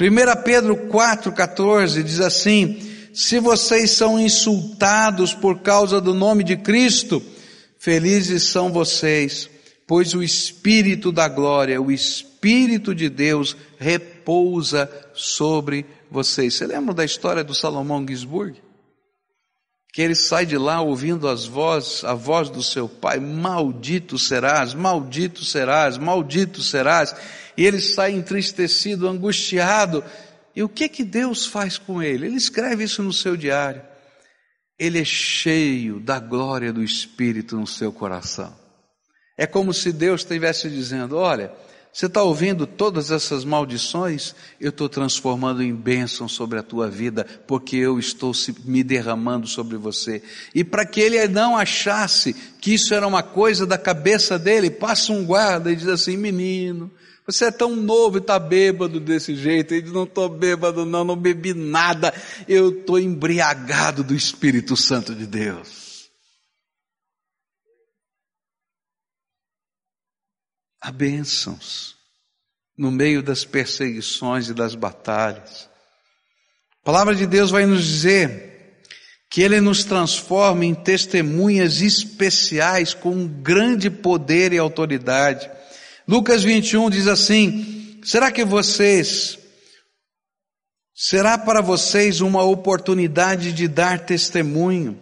1 0.01 0.43
Pedro 0.45 0.77
4,14 0.89 2.01
diz 2.05 2.21
assim: 2.21 2.81
Se 3.13 3.41
vocês 3.41 3.91
são 3.91 4.21
insultados 4.21 5.35
por 5.35 5.59
causa 5.63 6.01
do 6.01 6.15
nome 6.15 6.45
de 6.45 6.57
Cristo, 6.57 7.21
felizes 7.77 8.45
são 8.45 8.73
vocês, 8.73 9.51
pois 9.85 10.15
o 10.15 10.23
Espírito 10.23 11.11
da 11.11 11.27
glória, 11.27 11.83
o 11.83 11.91
Espírito 11.91 12.95
de 12.95 13.09
Deus 13.09 13.57
repousa 13.79 14.89
sobre 15.13 15.85
vocês. 16.09 16.55
Você 16.55 16.67
lembra 16.67 16.95
da 16.95 17.05
história 17.05 17.43
do 17.43 17.55
Salomão 17.55 18.07
Gisburg? 18.07 18.66
Que 19.97 20.03
ele 20.03 20.15
sai 20.15 20.45
de 20.45 20.59
lá 20.59 20.83
ouvindo 20.83 21.27
as 21.27 21.47
vozes, 21.47 22.05
a 22.05 22.13
voz 22.13 22.51
do 22.51 22.63
seu 22.63 22.87
pai, 22.87 23.19
maldito 23.19 24.19
serás, 24.19 24.75
maldito 24.75 25.43
serás, 25.43 25.97
maldito 25.97 26.63
serás, 26.63 27.17
e 27.57 27.65
ele 27.65 27.81
sai 27.81 28.13
entristecido, 28.13 29.09
angustiado. 29.09 30.05
E 30.55 30.63
o 30.63 30.69
que 30.69 30.87
que 30.91 31.03
Deus 31.03 31.47
faz 31.47 31.79
com 31.79 32.03
ele? 32.03 32.27
Ele 32.27 32.37
escreve 32.37 32.85
isso 32.85 33.03
no 33.03 33.11
seu 33.11 33.39
diário. 33.39 33.81
Ele 34.79 35.01
é 35.01 35.05
cheio 35.05 35.99
da 35.99 36.21
glória 36.21 36.75
do 36.75 36.85
Espírito 36.85 37.57
no 37.57 37.67
seu 37.67 37.91
coração. 37.91 38.55
É 39.35 39.47
como 39.47 39.73
se 39.73 39.93
Deus 39.93 40.21
estivesse 40.21 40.69
dizendo: 40.69 41.17
olha, 41.17 41.51
você 41.97 42.05
está 42.05 42.23
ouvindo 42.23 42.67
todas 42.67 43.11
essas 43.11 43.43
maldições? 43.43 44.35
Eu 44.61 44.69
estou 44.69 44.87
transformando 44.87 45.63
em 45.63 45.75
bênção 45.75 46.29
sobre 46.29 46.59
a 46.59 46.63
tua 46.63 46.91
vida, 46.91 47.27
porque 47.47 47.75
eu 47.75 47.99
estou 47.99 48.33
me 48.67 48.85
derramando 48.85 49.47
sobre 49.47 49.79
você. 49.79 50.23
E 50.55 50.63
para 50.63 50.85
que 50.85 51.01
ele 51.01 51.27
não 51.27 51.57
achasse 51.57 52.35
que 52.61 52.75
isso 52.75 52.93
era 52.93 53.07
uma 53.07 53.23
coisa 53.23 53.65
da 53.65 53.79
cabeça 53.79 54.39
dele, 54.39 54.69
passa 54.69 55.11
um 55.11 55.25
guarda 55.25 55.73
e 55.73 55.77
diz 55.77 55.89
assim: 55.89 56.19
menino, 56.19 56.91
você 57.27 57.47
é 57.47 57.51
tão 57.51 57.75
novo 57.75 58.19
e 58.19 58.21
está 58.21 58.39
bêbado 58.39 59.01
desse 59.01 59.35
jeito. 59.35 59.73
Ele 59.73 59.81
diz: 59.81 59.93
não 59.93 60.05
estou 60.05 60.29
bêbado, 60.29 60.85
não, 60.85 61.03
não 61.03 61.17
bebi 61.17 61.55
nada. 61.55 62.13
Eu 62.47 62.81
estou 62.81 62.99
embriagado 62.99 64.05
do 64.05 64.15
Espírito 64.15 64.77
Santo 64.77 65.15
de 65.15 65.27
Deus. 65.27 65.86
Há 70.81 70.91
bênçãos 70.91 71.97
no 72.77 72.91
meio 72.91 73.23
das 73.23 73.45
perseguições 73.45 74.49
e 74.49 74.55
das 74.55 74.75
batalhas. 74.75 75.69
A 76.83 76.85
palavra 76.85 77.15
de 77.15 77.27
Deus 77.27 77.51
vai 77.51 77.65
nos 77.65 77.85
dizer 77.85 78.57
que 79.31 79.43
Ele 79.43 79.61
nos 79.61 79.85
transforma 79.85 80.65
em 80.65 80.75
testemunhas 80.75 81.81
especiais 81.81 82.95
com 82.95 83.27
grande 83.27 83.91
poder 83.91 84.53
e 84.53 84.59
autoridade. 84.59 85.51
Lucas 86.07 86.43
21 86.45 86.91
diz 86.91 87.09
assim: 87.09 88.01
será 88.05 88.31
que 88.31 88.45
vocês, 88.45 89.39
será 90.95 91.37
para 91.37 91.61
vocês 91.61 92.21
uma 92.21 92.45
oportunidade 92.45 93.53
de 93.53 93.67
dar 93.67 94.07
testemunho, 94.07 95.01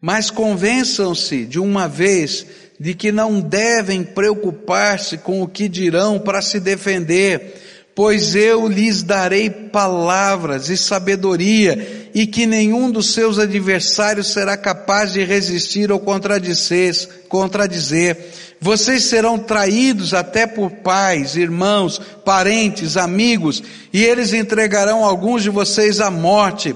mas 0.00 0.30
convençam-se 0.30 1.46
de 1.46 1.58
uma 1.58 1.88
vez 1.88 2.46
de 2.78 2.94
que 2.94 3.10
não 3.10 3.40
devem 3.40 4.02
preocupar-se 4.02 5.18
com 5.18 5.42
o 5.42 5.48
que 5.48 5.68
dirão 5.68 6.18
para 6.18 6.42
se 6.42 6.60
defender, 6.60 7.54
pois 7.94 8.34
eu 8.34 8.68
lhes 8.68 9.02
darei 9.02 9.48
palavras 9.48 10.68
e 10.68 10.76
sabedoria, 10.76 12.10
e 12.14 12.26
que 12.26 12.46
nenhum 12.46 12.90
dos 12.90 13.12
seus 13.14 13.38
adversários 13.38 14.28
será 14.28 14.56
capaz 14.56 15.12
de 15.12 15.24
resistir 15.24 15.90
ou 15.90 15.98
contradizer. 15.98 17.08
contradizer. 17.28 18.16
Vocês 18.60 19.04
serão 19.04 19.38
traídos 19.38 20.14
até 20.14 20.46
por 20.46 20.70
pais, 20.70 21.36
irmãos, 21.36 22.00
parentes, 22.24 22.96
amigos, 22.96 23.62
e 23.92 24.04
eles 24.04 24.32
entregarão 24.32 25.04
alguns 25.04 25.42
de 25.42 25.50
vocês 25.50 26.00
à 26.00 26.10
morte. 26.10 26.74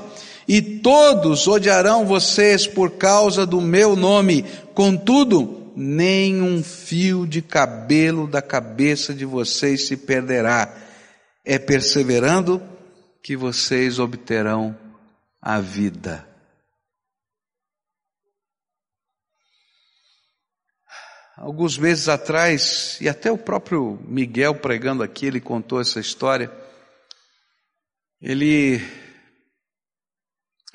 E 0.49 0.61
todos 0.61 1.47
odiarão 1.47 2.05
vocês 2.05 2.67
por 2.67 2.93
causa 2.93 3.47
do 3.47 3.61
meu 3.61 3.95
nome. 3.95 4.45
Contudo, 4.75 5.60
nem 5.83 6.43
um 6.43 6.63
fio 6.63 7.27
de 7.27 7.41
cabelo 7.41 8.27
da 8.27 8.43
cabeça 8.43 9.15
de 9.15 9.25
vocês 9.25 9.87
se 9.87 9.97
perderá. 9.97 10.71
É 11.43 11.59
perseverando 11.59 12.63
que 13.23 13.35
vocês 13.35 13.99
obterão 13.99 14.79
a 15.41 15.59
vida. 15.59 16.29
Alguns 21.35 21.79
meses 21.79 22.11
atrás, 22.11 22.99
e 23.01 23.09
até 23.09 23.33
o 23.33 23.39
próprio 23.39 23.99
Miguel 24.07 24.57
pregando 24.57 25.03
aqui, 25.03 25.25
ele 25.25 25.41
contou 25.41 25.81
essa 25.81 25.99
história. 25.99 26.53
Ele, 28.21 28.83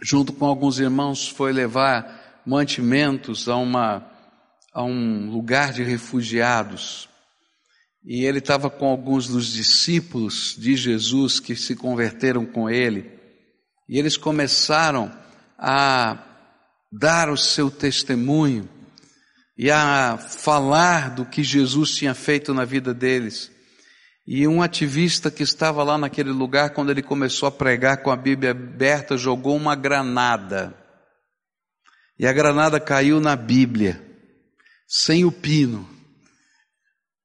junto 0.02 0.34
com 0.34 0.48
alguns 0.48 0.80
irmãos, 0.80 1.30
foi 1.30 1.54
levar 1.54 2.42
mantimentos 2.44 3.48
a 3.48 3.56
uma 3.56 4.15
a 4.76 4.84
um 4.84 5.32
lugar 5.32 5.72
de 5.72 5.82
refugiados. 5.84 7.08
E 8.04 8.26
ele 8.26 8.40
estava 8.40 8.70
com 8.70 8.86
alguns 8.88 9.30
dos 9.30 9.48
discípulos 9.48 10.54
de 10.60 10.76
Jesus 10.76 11.40
que 11.40 11.56
se 11.56 11.78
converteram 11.78 12.46
com 12.46 12.70
ele. 12.70 13.10
E 13.88 13.98
eles 13.98 14.18
começaram 14.18 15.10
a 15.58 16.22
dar 16.92 17.30
o 17.30 17.38
seu 17.38 17.72
testemunho 17.72 18.70
e 19.58 19.72
a 19.72 20.18
falar 20.18 21.16
do 21.16 21.26
que 21.26 21.42
Jesus 21.42 21.92
tinha 21.92 22.14
feito 22.14 22.54
na 22.54 22.66
vida 22.66 22.94
deles. 22.94 23.50
E 24.28 24.46
um 24.46 24.62
ativista 24.62 25.32
que 25.32 25.44
estava 25.44 25.84
lá 25.84 25.98
naquele 25.98 26.32
lugar, 26.32 26.72
quando 26.72 26.92
ele 26.92 27.02
começou 27.02 27.48
a 27.48 27.52
pregar 27.52 28.04
com 28.04 28.12
a 28.12 28.18
Bíblia 28.18 28.52
aberta, 28.52 29.16
jogou 29.16 29.56
uma 29.56 29.76
granada. 29.76 30.76
E 32.20 32.28
a 32.28 32.34
granada 32.34 32.80
caiu 32.80 33.22
na 33.22 33.36
Bíblia, 33.36 34.15
sem 34.88 35.26
o 35.26 35.32
pino, 35.32 35.88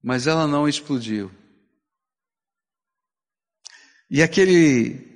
mas 0.03 0.27
ela 0.27 0.47
não 0.47 0.69
explodiu. 0.69 1.31
E 4.11 4.23
aquele 4.23 5.09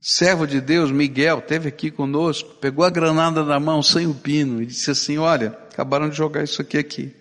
servo 0.00 0.46
de 0.46 0.60
Deus, 0.60 0.90
Miguel, 0.92 1.42
teve 1.42 1.68
aqui 1.68 1.90
conosco, 1.90 2.54
pegou 2.56 2.84
a 2.84 2.90
granada 2.90 3.44
na 3.44 3.58
mão 3.58 3.82
sem 3.82 4.06
o 4.06 4.14
pino 4.14 4.62
e 4.62 4.66
disse 4.66 4.90
assim: 4.90 5.18
Olha, 5.18 5.48
acabaram 5.48 6.08
de 6.08 6.16
jogar 6.16 6.44
isso 6.44 6.62
aqui 6.62 6.78
aqui. 6.78 7.14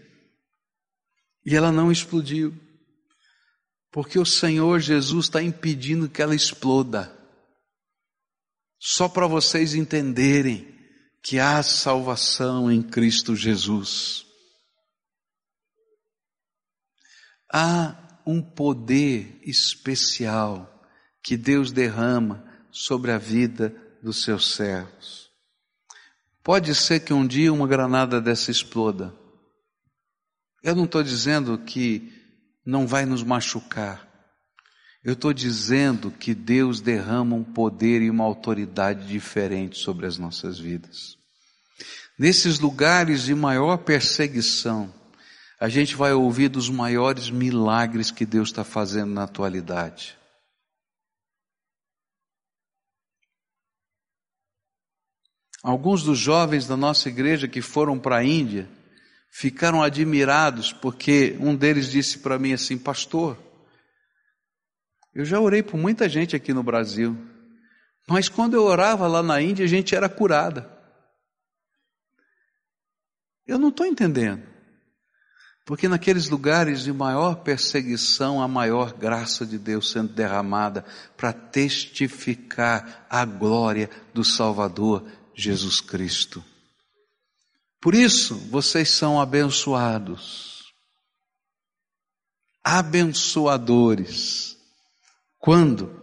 E 1.45 1.55
ela 1.55 1.71
não 1.71 1.91
explodiu, 1.91 2.53
porque 3.91 4.19
o 4.19 4.25
Senhor 4.25 4.79
Jesus 4.79 5.25
está 5.25 5.41
impedindo 5.41 6.09
que 6.09 6.21
ela 6.21 6.35
exploda. 6.35 7.15
Só 8.79 9.09
para 9.09 9.25
vocês 9.25 9.73
entenderem 9.73 10.67
que 11.23 11.39
há 11.39 11.63
salvação 11.63 12.71
em 12.71 12.83
Cristo 12.83 13.35
Jesus. 13.35 14.26
Há 17.51 17.95
um 18.25 18.41
poder 18.41 19.39
especial 19.43 20.83
que 21.23 21.37
Deus 21.37 21.71
derrama 21.71 22.43
sobre 22.71 23.11
a 23.11 23.17
vida 23.17 23.73
dos 24.03 24.23
seus 24.23 24.53
servos. 24.53 25.29
Pode 26.43 26.73
ser 26.75 27.01
que 27.01 27.13
um 27.13 27.25
dia 27.25 27.51
uma 27.51 27.67
granada 27.67 28.21
dessa 28.21 28.51
exploda. 28.51 29.13
Eu 30.63 30.75
não 30.75 30.85
estou 30.85 31.03
dizendo 31.03 31.57
que 31.57 32.13
não 32.65 32.85
vai 32.85 33.05
nos 33.05 33.23
machucar. 33.23 34.07
Eu 35.03 35.13
estou 35.13 35.31
dizendo 35.31 36.11
que 36.11 36.33
Deus 36.33 36.81
derrama 36.81 37.35
um 37.35 37.43
poder 37.43 38.01
e 38.01 38.09
uma 38.09 38.25
autoridade 38.25 39.07
diferente 39.07 39.77
sobre 39.77 40.05
as 40.05 40.17
nossas 40.17 40.59
vidas. 40.59 41.17
Nesses 42.19 42.59
lugares 42.59 43.23
de 43.23 43.35
maior 43.35 43.77
perseguição, 43.77 44.93
a 45.59 45.67
gente 45.69 45.95
vai 45.95 46.13
ouvir 46.13 46.49
dos 46.49 46.69
maiores 46.69 47.29
milagres 47.29 48.11
que 48.11 48.25
Deus 48.25 48.49
está 48.49 48.63
fazendo 48.63 49.13
na 49.13 49.23
atualidade. 49.23 50.17
Alguns 55.63 56.03
dos 56.03 56.19
jovens 56.19 56.67
da 56.67 56.77
nossa 56.77 57.09
igreja 57.09 57.47
que 57.47 57.61
foram 57.61 57.97
para 57.97 58.17
a 58.17 58.23
Índia 58.23 58.69
ficaram 59.29 59.81
admirados 59.81 60.71
porque 60.71 61.35
um 61.39 61.55
deles 61.55 61.89
disse 61.89 62.19
para 62.19 62.37
mim 62.37 62.53
assim: 62.53 62.77
Pastor, 62.77 63.37
eu 65.13 65.25
já 65.25 65.39
orei 65.39 65.63
por 65.63 65.77
muita 65.77 66.07
gente 66.07 66.35
aqui 66.35 66.53
no 66.53 66.61
Brasil, 66.61 67.17
mas 68.07 68.29
quando 68.29 68.53
eu 68.53 68.63
orava 68.63 69.07
lá 69.07 69.23
na 69.23 69.41
Índia, 69.41 69.65
a 69.65 69.67
gente 69.67 69.95
era 69.95 70.07
curada. 70.07 70.71
Eu 73.45 73.57
não 73.57 73.69
estou 73.69 73.85
entendendo. 73.85 74.56
Porque 75.67 75.89
naqueles 75.89 76.29
lugares 76.29 76.83
de 76.83 76.93
maior 76.93 77.43
perseguição, 77.43 78.41
a 78.41 78.47
maior 78.47 78.93
graça 78.93 79.45
de 79.45 79.57
Deus 79.57 79.91
sendo 79.91 80.13
derramada 80.13 80.85
para 81.17 81.33
testificar 81.33 83.05
a 83.09 83.25
glória 83.25 83.89
do 84.13 84.23
Salvador 84.23 85.05
Jesus 85.35 85.81
Cristo. 85.81 86.41
Por 87.81 87.93
isso, 87.93 88.35
vocês 88.49 88.89
são 88.91 89.19
abençoados, 89.19 90.73
abençoadores, 92.63 94.55
quando 95.37 96.01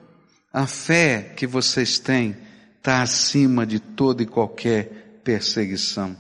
a 0.53 0.67
fé 0.67 1.33
que 1.35 1.47
vocês 1.47 1.99
têm 1.99 2.37
está 2.77 3.01
acima 3.01 3.67
de 3.67 3.81
toda 3.81 4.23
e 4.23 4.27
qualquer 4.27 5.23
perseguição. 5.25 6.15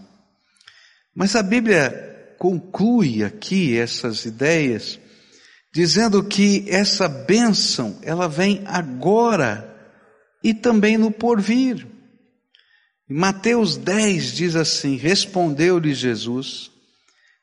Mas 1.14 1.36
a 1.36 1.42
Bíblia 1.42 2.14
conclui 2.45 3.24
aqui 3.24 3.74
essas 3.74 4.26
ideias, 4.26 5.01
dizendo 5.72 6.22
que 6.22 6.66
essa 6.68 7.09
bênção, 7.09 7.99
ela 8.03 8.28
vem 8.28 8.62
agora 8.66 9.74
e 10.42 10.53
também 10.53 10.99
no 10.99 11.11
porvir. 11.11 11.86
Mateus 13.09 13.78
10 13.78 14.32
diz 14.34 14.57
assim: 14.57 14.97
Respondeu-lhe 14.97 15.95
Jesus: 15.95 16.70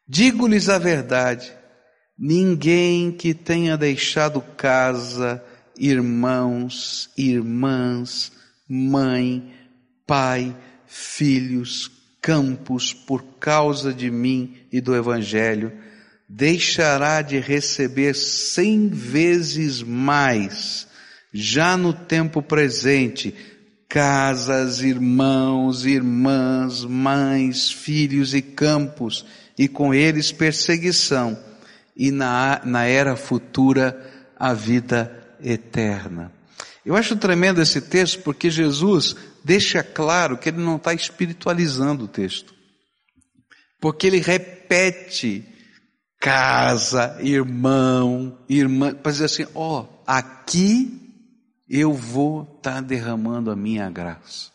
Digo-lhes 0.07 0.69
a 0.69 0.77
verdade, 0.77 1.51
ninguém 2.15 3.11
que 3.11 3.33
tenha 3.33 3.75
deixado 3.75 4.39
casa, 4.55 5.43
irmãos, 5.75 7.09
irmãs, 7.17 8.31
mãe, 8.69 9.51
pai, 10.05 10.55
filhos, 10.85 11.89
campos, 12.21 12.93
por 12.93 13.23
causa 13.39 13.93
de 13.93 14.11
mim 14.11 14.55
e 14.71 14.79
do 14.79 14.95
Evangelho, 14.95 15.73
deixará 16.29 17.21
de 17.21 17.39
receber 17.39 18.15
cem 18.15 18.87
vezes 18.87 19.81
mais, 19.81 20.87
já 21.33 21.75
no 21.75 21.91
tempo 21.91 22.41
presente, 22.41 23.35
casas, 23.89 24.81
irmãos, 24.81 25.85
irmãs, 25.85 26.85
mães, 26.85 27.69
filhos 27.69 28.33
e 28.33 28.41
campos, 28.41 29.25
e 29.57 29.67
com 29.67 29.93
eles 29.93 30.31
perseguição, 30.31 31.37
e 31.97 32.11
na, 32.11 32.61
na 32.63 32.85
era 32.85 33.17
futura 33.17 33.99
a 34.37 34.53
vida 34.53 35.35
eterna. 35.43 36.31
Eu 36.85 36.95
acho 36.95 37.15
tremendo 37.15 37.61
esse 37.61 37.81
texto 37.81 38.21
porque 38.21 38.49
Jesus 38.49 39.15
deixa 39.43 39.83
claro 39.83 40.37
que 40.37 40.49
ele 40.49 40.59
não 40.59 40.77
está 40.77 40.93
espiritualizando 40.93 42.05
o 42.05 42.07
texto. 42.07 42.53
Porque 43.79 44.07
ele 44.07 44.19
repete 44.19 45.45
casa, 46.19 47.17
irmão, 47.21 48.37
irmã, 48.47 48.93
para 48.93 49.11
dizer 49.11 49.25
assim, 49.25 49.47
ó, 49.55 49.81
oh, 49.81 50.03
aqui 50.05 50.99
eu 51.67 51.93
vou 51.93 52.43
estar 52.57 52.75
tá 52.75 52.81
derramando 52.81 53.49
a 53.49 53.55
minha 53.55 53.89
graça. 53.89 54.51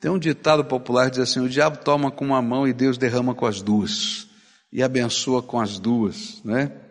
Tem 0.00 0.10
um 0.10 0.18
ditado 0.18 0.64
popular 0.64 1.06
que 1.06 1.16
diz 1.16 1.30
assim: 1.30 1.40
o 1.40 1.48
diabo 1.48 1.78
toma 1.78 2.10
com 2.10 2.24
uma 2.24 2.40
mão 2.40 2.66
e 2.66 2.72
Deus 2.72 2.96
derrama 2.96 3.34
com 3.34 3.46
as 3.46 3.60
duas, 3.60 4.28
e 4.72 4.82
abençoa 4.82 5.42
com 5.42 5.60
as 5.60 5.78
duas, 5.78 6.42
né? 6.44 6.87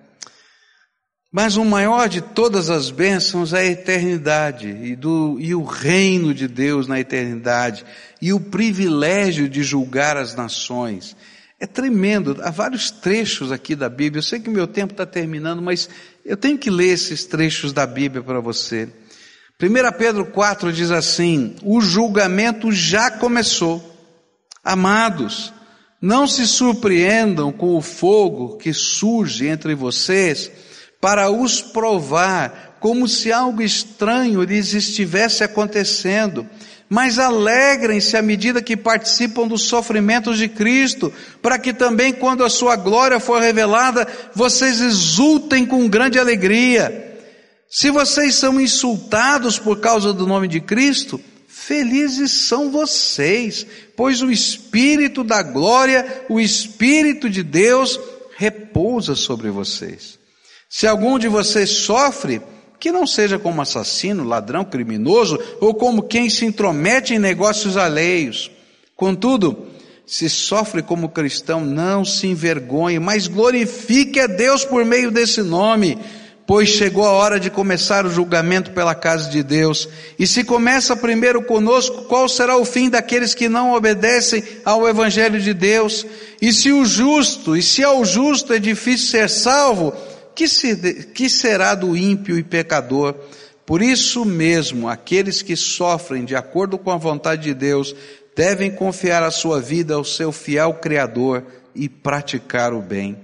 Mas 1.31 1.57
o 1.57 1.65
maior 1.65 2.07
de 2.07 2.21
todas 2.21 2.69
as 2.69 2.89
bênçãos 2.89 3.53
é 3.53 3.59
a 3.59 3.65
eternidade 3.65 4.67
e, 4.67 4.95
do, 4.95 5.37
e 5.39 5.53
o 5.53 5.63
reino 5.63 6.33
de 6.33 6.47
Deus 6.47 6.87
na 6.87 6.99
eternidade 6.99 7.85
e 8.21 8.31
o 8.31 8.39
privilégio 8.39 9.49
de 9.49 9.61
julgar 9.61 10.15
as 10.15 10.35
nações 10.35 11.15
é 11.59 11.65
tremendo. 11.65 12.37
Há 12.41 12.51
vários 12.51 12.91
trechos 12.91 13.51
aqui 13.51 13.75
da 13.75 13.89
Bíblia. 13.89 14.19
Eu 14.19 14.23
sei 14.23 14.39
que 14.39 14.49
meu 14.49 14.67
tempo 14.67 14.93
está 14.93 15.05
terminando, 15.05 15.61
mas 15.61 15.89
eu 16.23 16.37
tenho 16.37 16.57
que 16.57 16.69
ler 16.69 16.89
esses 16.89 17.25
trechos 17.25 17.73
da 17.73 17.85
Bíblia 17.85 18.23
para 18.23 18.39
você. 18.39 18.87
1 19.61 19.97
Pedro 19.97 20.25
4 20.27 20.71
diz 20.71 20.91
assim: 20.91 21.55
O 21.63 21.81
julgamento 21.81 22.71
já 22.71 23.09
começou. 23.09 23.95
Amados, 24.63 25.51
não 26.01 26.27
se 26.27 26.45
surpreendam 26.45 27.51
com 27.51 27.75
o 27.75 27.81
fogo 27.81 28.57
que 28.57 28.71
surge 28.71 29.47
entre 29.47 29.73
vocês 29.73 30.51
para 30.99 31.29
os 31.29 31.61
provar, 31.61 32.77
como 32.79 33.07
se 33.07 33.31
algo 33.31 33.61
estranho 33.61 34.43
lhes 34.43 34.73
estivesse 34.73 35.43
acontecendo 35.43 36.47
mas 36.89 37.19
alegrem-se 37.19 38.15
à 38.15 38.21
medida 38.21 38.61
que 38.61 38.77
participam 38.77 39.47
dos 39.47 39.63
sofrimentos 39.63 40.37
de 40.37 40.47
Cristo, 40.47 41.11
para 41.41 41.59
que 41.59 41.73
também, 41.73 42.13
quando 42.13 42.43
a 42.43 42.49
sua 42.49 42.75
glória 42.75 43.19
for 43.19 43.41
revelada, 43.41 44.07
vocês 44.33 44.79
exultem 44.79 45.65
com 45.65 45.89
grande 45.89 46.17
alegria. 46.17 47.19
Se 47.69 47.89
vocês 47.89 48.35
são 48.35 48.59
insultados 48.59 49.59
por 49.59 49.81
causa 49.81 50.13
do 50.13 50.25
nome 50.25 50.47
de 50.47 50.61
Cristo, 50.61 51.19
felizes 51.49 52.31
são 52.31 52.71
vocês, 52.71 53.67
pois 53.95 54.21
o 54.21 54.31
Espírito 54.31 55.25
da 55.25 55.43
glória, 55.43 56.23
o 56.29 56.39
Espírito 56.39 57.29
de 57.29 57.43
Deus, 57.43 57.99
repousa 58.37 59.13
sobre 59.13 59.49
vocês. 59.49 60.16
Se 60.69 60.85
algum 60.85 61.17
de 61.17 61.27
vocês 61.27 61.69
sofre, 61.69 62.41
que 62.79 62.91
não 62.91 63.07
seja 63.07 63.39
como 63.39 63.61
assassino, 63.61 64.23
ladrão, 64.23 64.63
criminoso 64.63 65.39
ou 65.59 65.73
como 65.73 66.03
quem 66.03 66.29
se 66.29 66.45
intromete 66.45 67.13
em 67.13 67.19
negócios 67.19 67.77
alheios. 67.77 68.51
Contudo, 68.95 69.67
se 70.05 70.29
sofre 70.29 70.81
como 70.81 71.09
cristão, 71.09 71.61
não 71.61 72.05
se 72.05 72.27
envergonhe, 72.27 72.99
mas 72.99 73.27
glorifique 73.27 74.19
a 74.19 74.27
Deus 74.27 74.63
por 74.63 74.85
meio 74.85 75.11
desse 75.11 75.41
nome, 75.41 75.97
pois 76.45 76.69
chegou 76.69 77.05
a 77.05 77.11
hora 77.11 77.39
de 77.39 77.49
começar 77.49 78.05
o 78.05 78.09
julgamento 78.09 78.71
pela 78.71 78.95
casa 78.95 79.29
de 79.29 79.43
Deus. 79.43 79.89
E 80.17 80.27
se 80.27 80.43
começa 80.43 80.95
primeiro 80.95 81.41
conosco, 81.43 82.03
qual 82.03 82.29
será 82.29 82.57
o 82.57 82.65
fim 82.65 82.89
daqueles 82.89 83.33
que 83.33 83.49
não 83.49 83.73
obedecem 83.73 84.43
ao 84.63 84.87
evangelho 84.87 85.41
de 85.41 85.53
Deus? 85.53 86.05
E 86.41 86.53
se 86.53 86.71
o 86.71 86.85
justo, 86.85 87.57
e 87.57 87.61
se 87.61 87.83
ao 87.83 88.05
justo 88.05 88.53
é 88.53 88.59
difícil 88.59 89.07
ser 89.07 89.29
salvo, 89.29 89.93
que, 90.37 90.47
se, 90.47 90.75
que 91.15 91.27
será 91.27 91.73
do 91.73 91.97
ímpio 91.97 92.37
e 92.37 92.43
pecador? 92.43 93.15
Por 93.65 93.81
isso 93.81 94.23
mesmo, 94.23 94.87
aqueles 94.87 95.41
que 95.41 95.55
sofrem 95.55 96.23
de 96.23 96.35
acordo 96.35 96.77
com 96.77 96.91
a 96.91 96.95
vontade 96.97 97.41
de 97.41 97.55
Deus 97.55 97.95
devem 98.35 98.69
confiar 98.69 99.23
a 99.23 99.31
sua 99.31 99.59
vida 99.59 99.95
ao 99.95 100.03
seu 100.03 100.31
fiel 100.31 100.75
Criador 100.75 101.43
e 101.73 101.89
praticar 101.89 102.71
o 102.71 102.83
bem. 102.83 103.17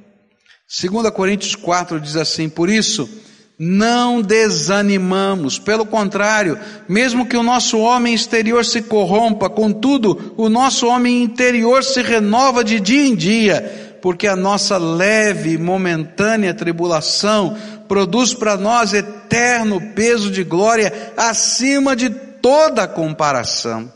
2 0.68 1.12
Coríntios 1.12 1.56
4 1.56 2.02
diz 2.02 2.16
assim: 2.16 2.50
Por 2.50 2.68
isso, 2.68 3.08
não 3.60 4.20
desanimamos, 4.20 5.60
pelo 5.60 5.86
contrário, 5.86 6.58
mesmo 6.90 7.28
que 7.28 7.38
o 7.38 7.44
nosso 7.44 7.78
homem 7.78 8.16
exterior 8.16 8.66
se 8.66 8.82
corrompa, 8.82 9.52
contudo, 9.52 10.34
o 10.36 10.50
nosso 10.50 10.88
homem 10.88 11.22
interior 11.22 11.84
se 11.84 12.02
renova 12.02 12.64
de 12.64 12.80
dia 12.80 13.06
em 13.06 13.16
dia, 13.16 13.93
porque 14.04 14.28
a 14.28 14.36
nossa 14.36 14.78
leve 14.78 15.52
e 15.52 15.58
momentânea 15.58 16.54
tribulação 16.54 17.58
produz 17.88 18.34
para 18.34 18.58
nós 18.58 18.94
eterno 18.94 19.80
peso 19.96 20.30
de 20.30 20.44
glória 20.44 21.14
acima 21.16 21.96
de 21.96 22.10
toda 22.10 22.86
comparação. 22.86 23.90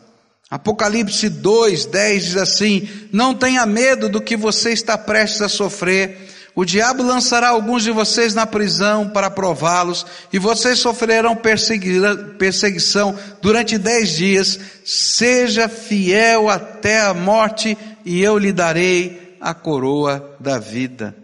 Apocalipse 0.49 1.27
2, 1.27 1.87
10 1.87 2.23
diz 2.23 2.37
assim: 2.37 2.87
Não 3.11 3.35
tenha 3.35 3.65
medo 3.65 4.07
do 4.07 4.21
que 4.21 4.37
você 4.37 4.71
está 4.71 4.97
prestes 4.97 5.41
a 5.41 5.49
sofrer. 5.49 6.25
O 6.55 6.63
diabo 6.63 7.03
lançará 7.03 7.49
alguns 7.49 7.83
de 7.83 7.91
vocês 7.91 8.33
na 8.33 8.47
prisão 8.47 9.09
para 9.09 9.29
prová-los, 9.29 10.05
e 10.31 10.39
vocês 10.39 10.79
sofrerão 10.79 11.35
perseguição 11.35 13.13
durante 13.41 13.77
dez 13.77 14.11
dias. 14.11 14.57
Seja 14.85 15.67
fiel 15.67 16.49
até 16.49 17.01
a 17.01 17.13
morte, 17.13 17.77
e 18.05 18.21
eu 18.21 18.37
lhe 18.37 18.53
darei 18.53 19.26
a 19.39 19.53
coroa 19.53 20.37
da 20.39 20.59
vida. 20.59 21.15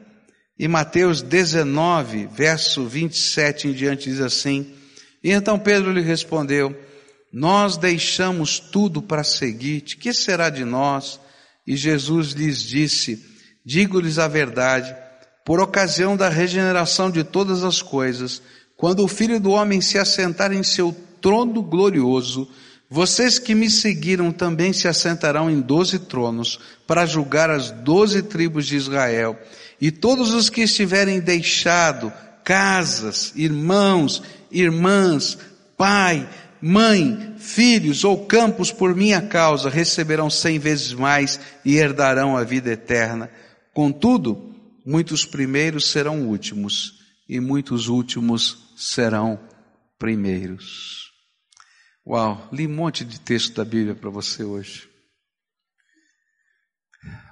E 0.57 0.67
Mateus 0.67 1.21
19, 1.21 2.27
verso 2.27 2.85
27 2.85 3.67
em 3.67 3.73
diante 3.73 4.09
diz 4.09 4.19
assim: 4.19 4.73
E 5.23 5.31
então 5.31 5.57
Pedro 5.57 5.91
lhe 5.91 6.01
respondeu: 6.01 6.75
Nós 7.31 7.77
deixamos 7.77 8.59
tudo 8.59 9.01
para 9.01 9.23
seguir-te, 9.23 9.97
que 9.97 10.13
será 10.13 10.49
de 10.49 10.63
nós? 10.63 11.19
E 11.65 11.75
Jesus 11.75 12.31
lhes 12.31 12.61
disse: 12.61 13.25
Digo-lhes 13.65 14.19
a 14.19 14.27
verdade, 14.27 14.95
por 15.45 15.59
ocasião 15.59 16.15
da 16.15 16.29
regeneração 16.29 17.09
de 17.09 17.23
todas 17.23 17.63
as 17.63 17.81
coisas, 17.81 18.41
quando 18.77 19.03
o 19.03 19.07
Filho 19.07 19.39
do 19.39 19.51
Homem 19.51 19.81
se 19.81 19.97
assentar 19.97 20.51
em 20.51 20.63
seu 20.63 20.95
trono 21.21 21.61
glorioso, 21.63 22.49
vocês 22.93 23.39
que 23.39 23.55
me 23.55 23.71
seguiram 23.71 24.31
também 24.31 24.71
se 24.71 24.87
assentarão 24.87 25.49
em 25.49 25.59
doze 25.59 25.97
tronos 25.97 26.59
para 26.85 27.07
julgar 27.07 27.49
as 27.49 27.71
doze 27.71 28.21
tribos 28.21 28.67
de 28.67 28.75
Israel. 28.75 29.35
E 29.81 29.89
todos 29.89 30.31
os 30.31 30.47
que 30.47 30.61
estiverem 30.61 31.19
deixado 31.19 32.13
casas, 32.43 33.33
irmãos, 33.35 34.21
irmãs, 34.51 35.39
pai, 35.75 36.29
mãe, 36.61 37.33
filhos 37.39 38.03
ou 38.03 38.27
campos 38.27 38.71
por 38.71 38.95
minha 38.95 39.23
causa 39.23 39.71
receberão 39.71 40.29
cem 40.29 40.59
vezes 40.59 40.93
mais 40.93 41.39
e 41.65 41.77
herdarão 41.77 42.37
a 42.37 42.43
vida 42.43 42.71
eterna. 42.71 43.27
Contudo, 43.73 44.53
muitos 44.85 45.25
primeiros 45.25 45.89
serão 45.89 46.27
últimos 46.27 46.99
e 47.27 47.39
muitos 47.39 47.87
últimos 47.87 48.71
serão 48.77 49.39
primeiros. 49.97 51.02
Uau, 52.05 52.49
li 52.51 52.67
um 52.67 52.73
monte 52.73 53.05
de 53.05 53.19
texto 53.19 53.53
da 53.53 53.63
Bíblia 53.63 53.95
para 53.95 54.09
você 54.09 54.43
hoje. 54.43 54.89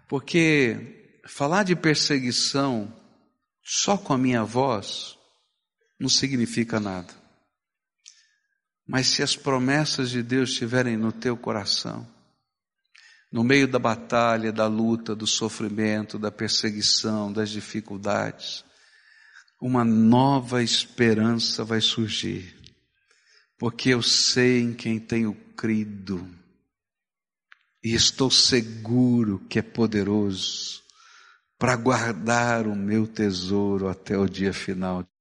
Porque 0.08 1.22
falar 1.28 1.64
de 1.64 1.76
perseguição 1.76 2.94
só 3.64 3.98
com 3.98 4.14
a 4.14 4.18
minha 4.18 4.44
voz 4.44 5.18
não 6.00 6.08
significa 6.08 6.80
nada. 6.80 7.14
Mas 8.88 9.08
se 9.08 9.22
as 9.22 9.36
promessas 9.36 10.10
de 10.10 10.24
Deus 10.24 10.52
estiverem 10.52 10.98
no 10.98 11.12
teu 11.12 11.38
coração, 11.38 12.08
no 13.32 13.44
meio 13.44 13.68
da 13.68 13.80
batalha, 13.80 14.52
da 14.52 14.68
luta, 14.68 15.16
do 15.16 15.28
sofrimento, 15.28 16.18
da 16.18 16.32
perseguição, 16.32 17.32
das 17.32 17.50
dificuldades, 17.50 18.66
uma 19.62 19.86
nova 19.86 20.64
esperança 20.64 21.64
vai 21.64 21.80
surgir, 21.80 22.61
porque 23.62 23.90
eu 23.90 24.02
sei 24.02 24.60
em 24.60 24.74
quem 24.74 25.00
tenho 25.00 25.36
crido, 25.56 26.28
e 27.84 27.94
estou 27.94 28.32
seguro 28.32 29.38
que 29.48 29.60
é 29.60 29.62
poderoso 29.62 30.82
para 31.60 31.76
guardar 31.76 32.66
o 32.66 32.76
meu 32.76 33.06
tesouro 33.06 33.88
até 33.88 34.18
o 34.18 34.28
dia 34.28 34.52
final. 34.52 35.06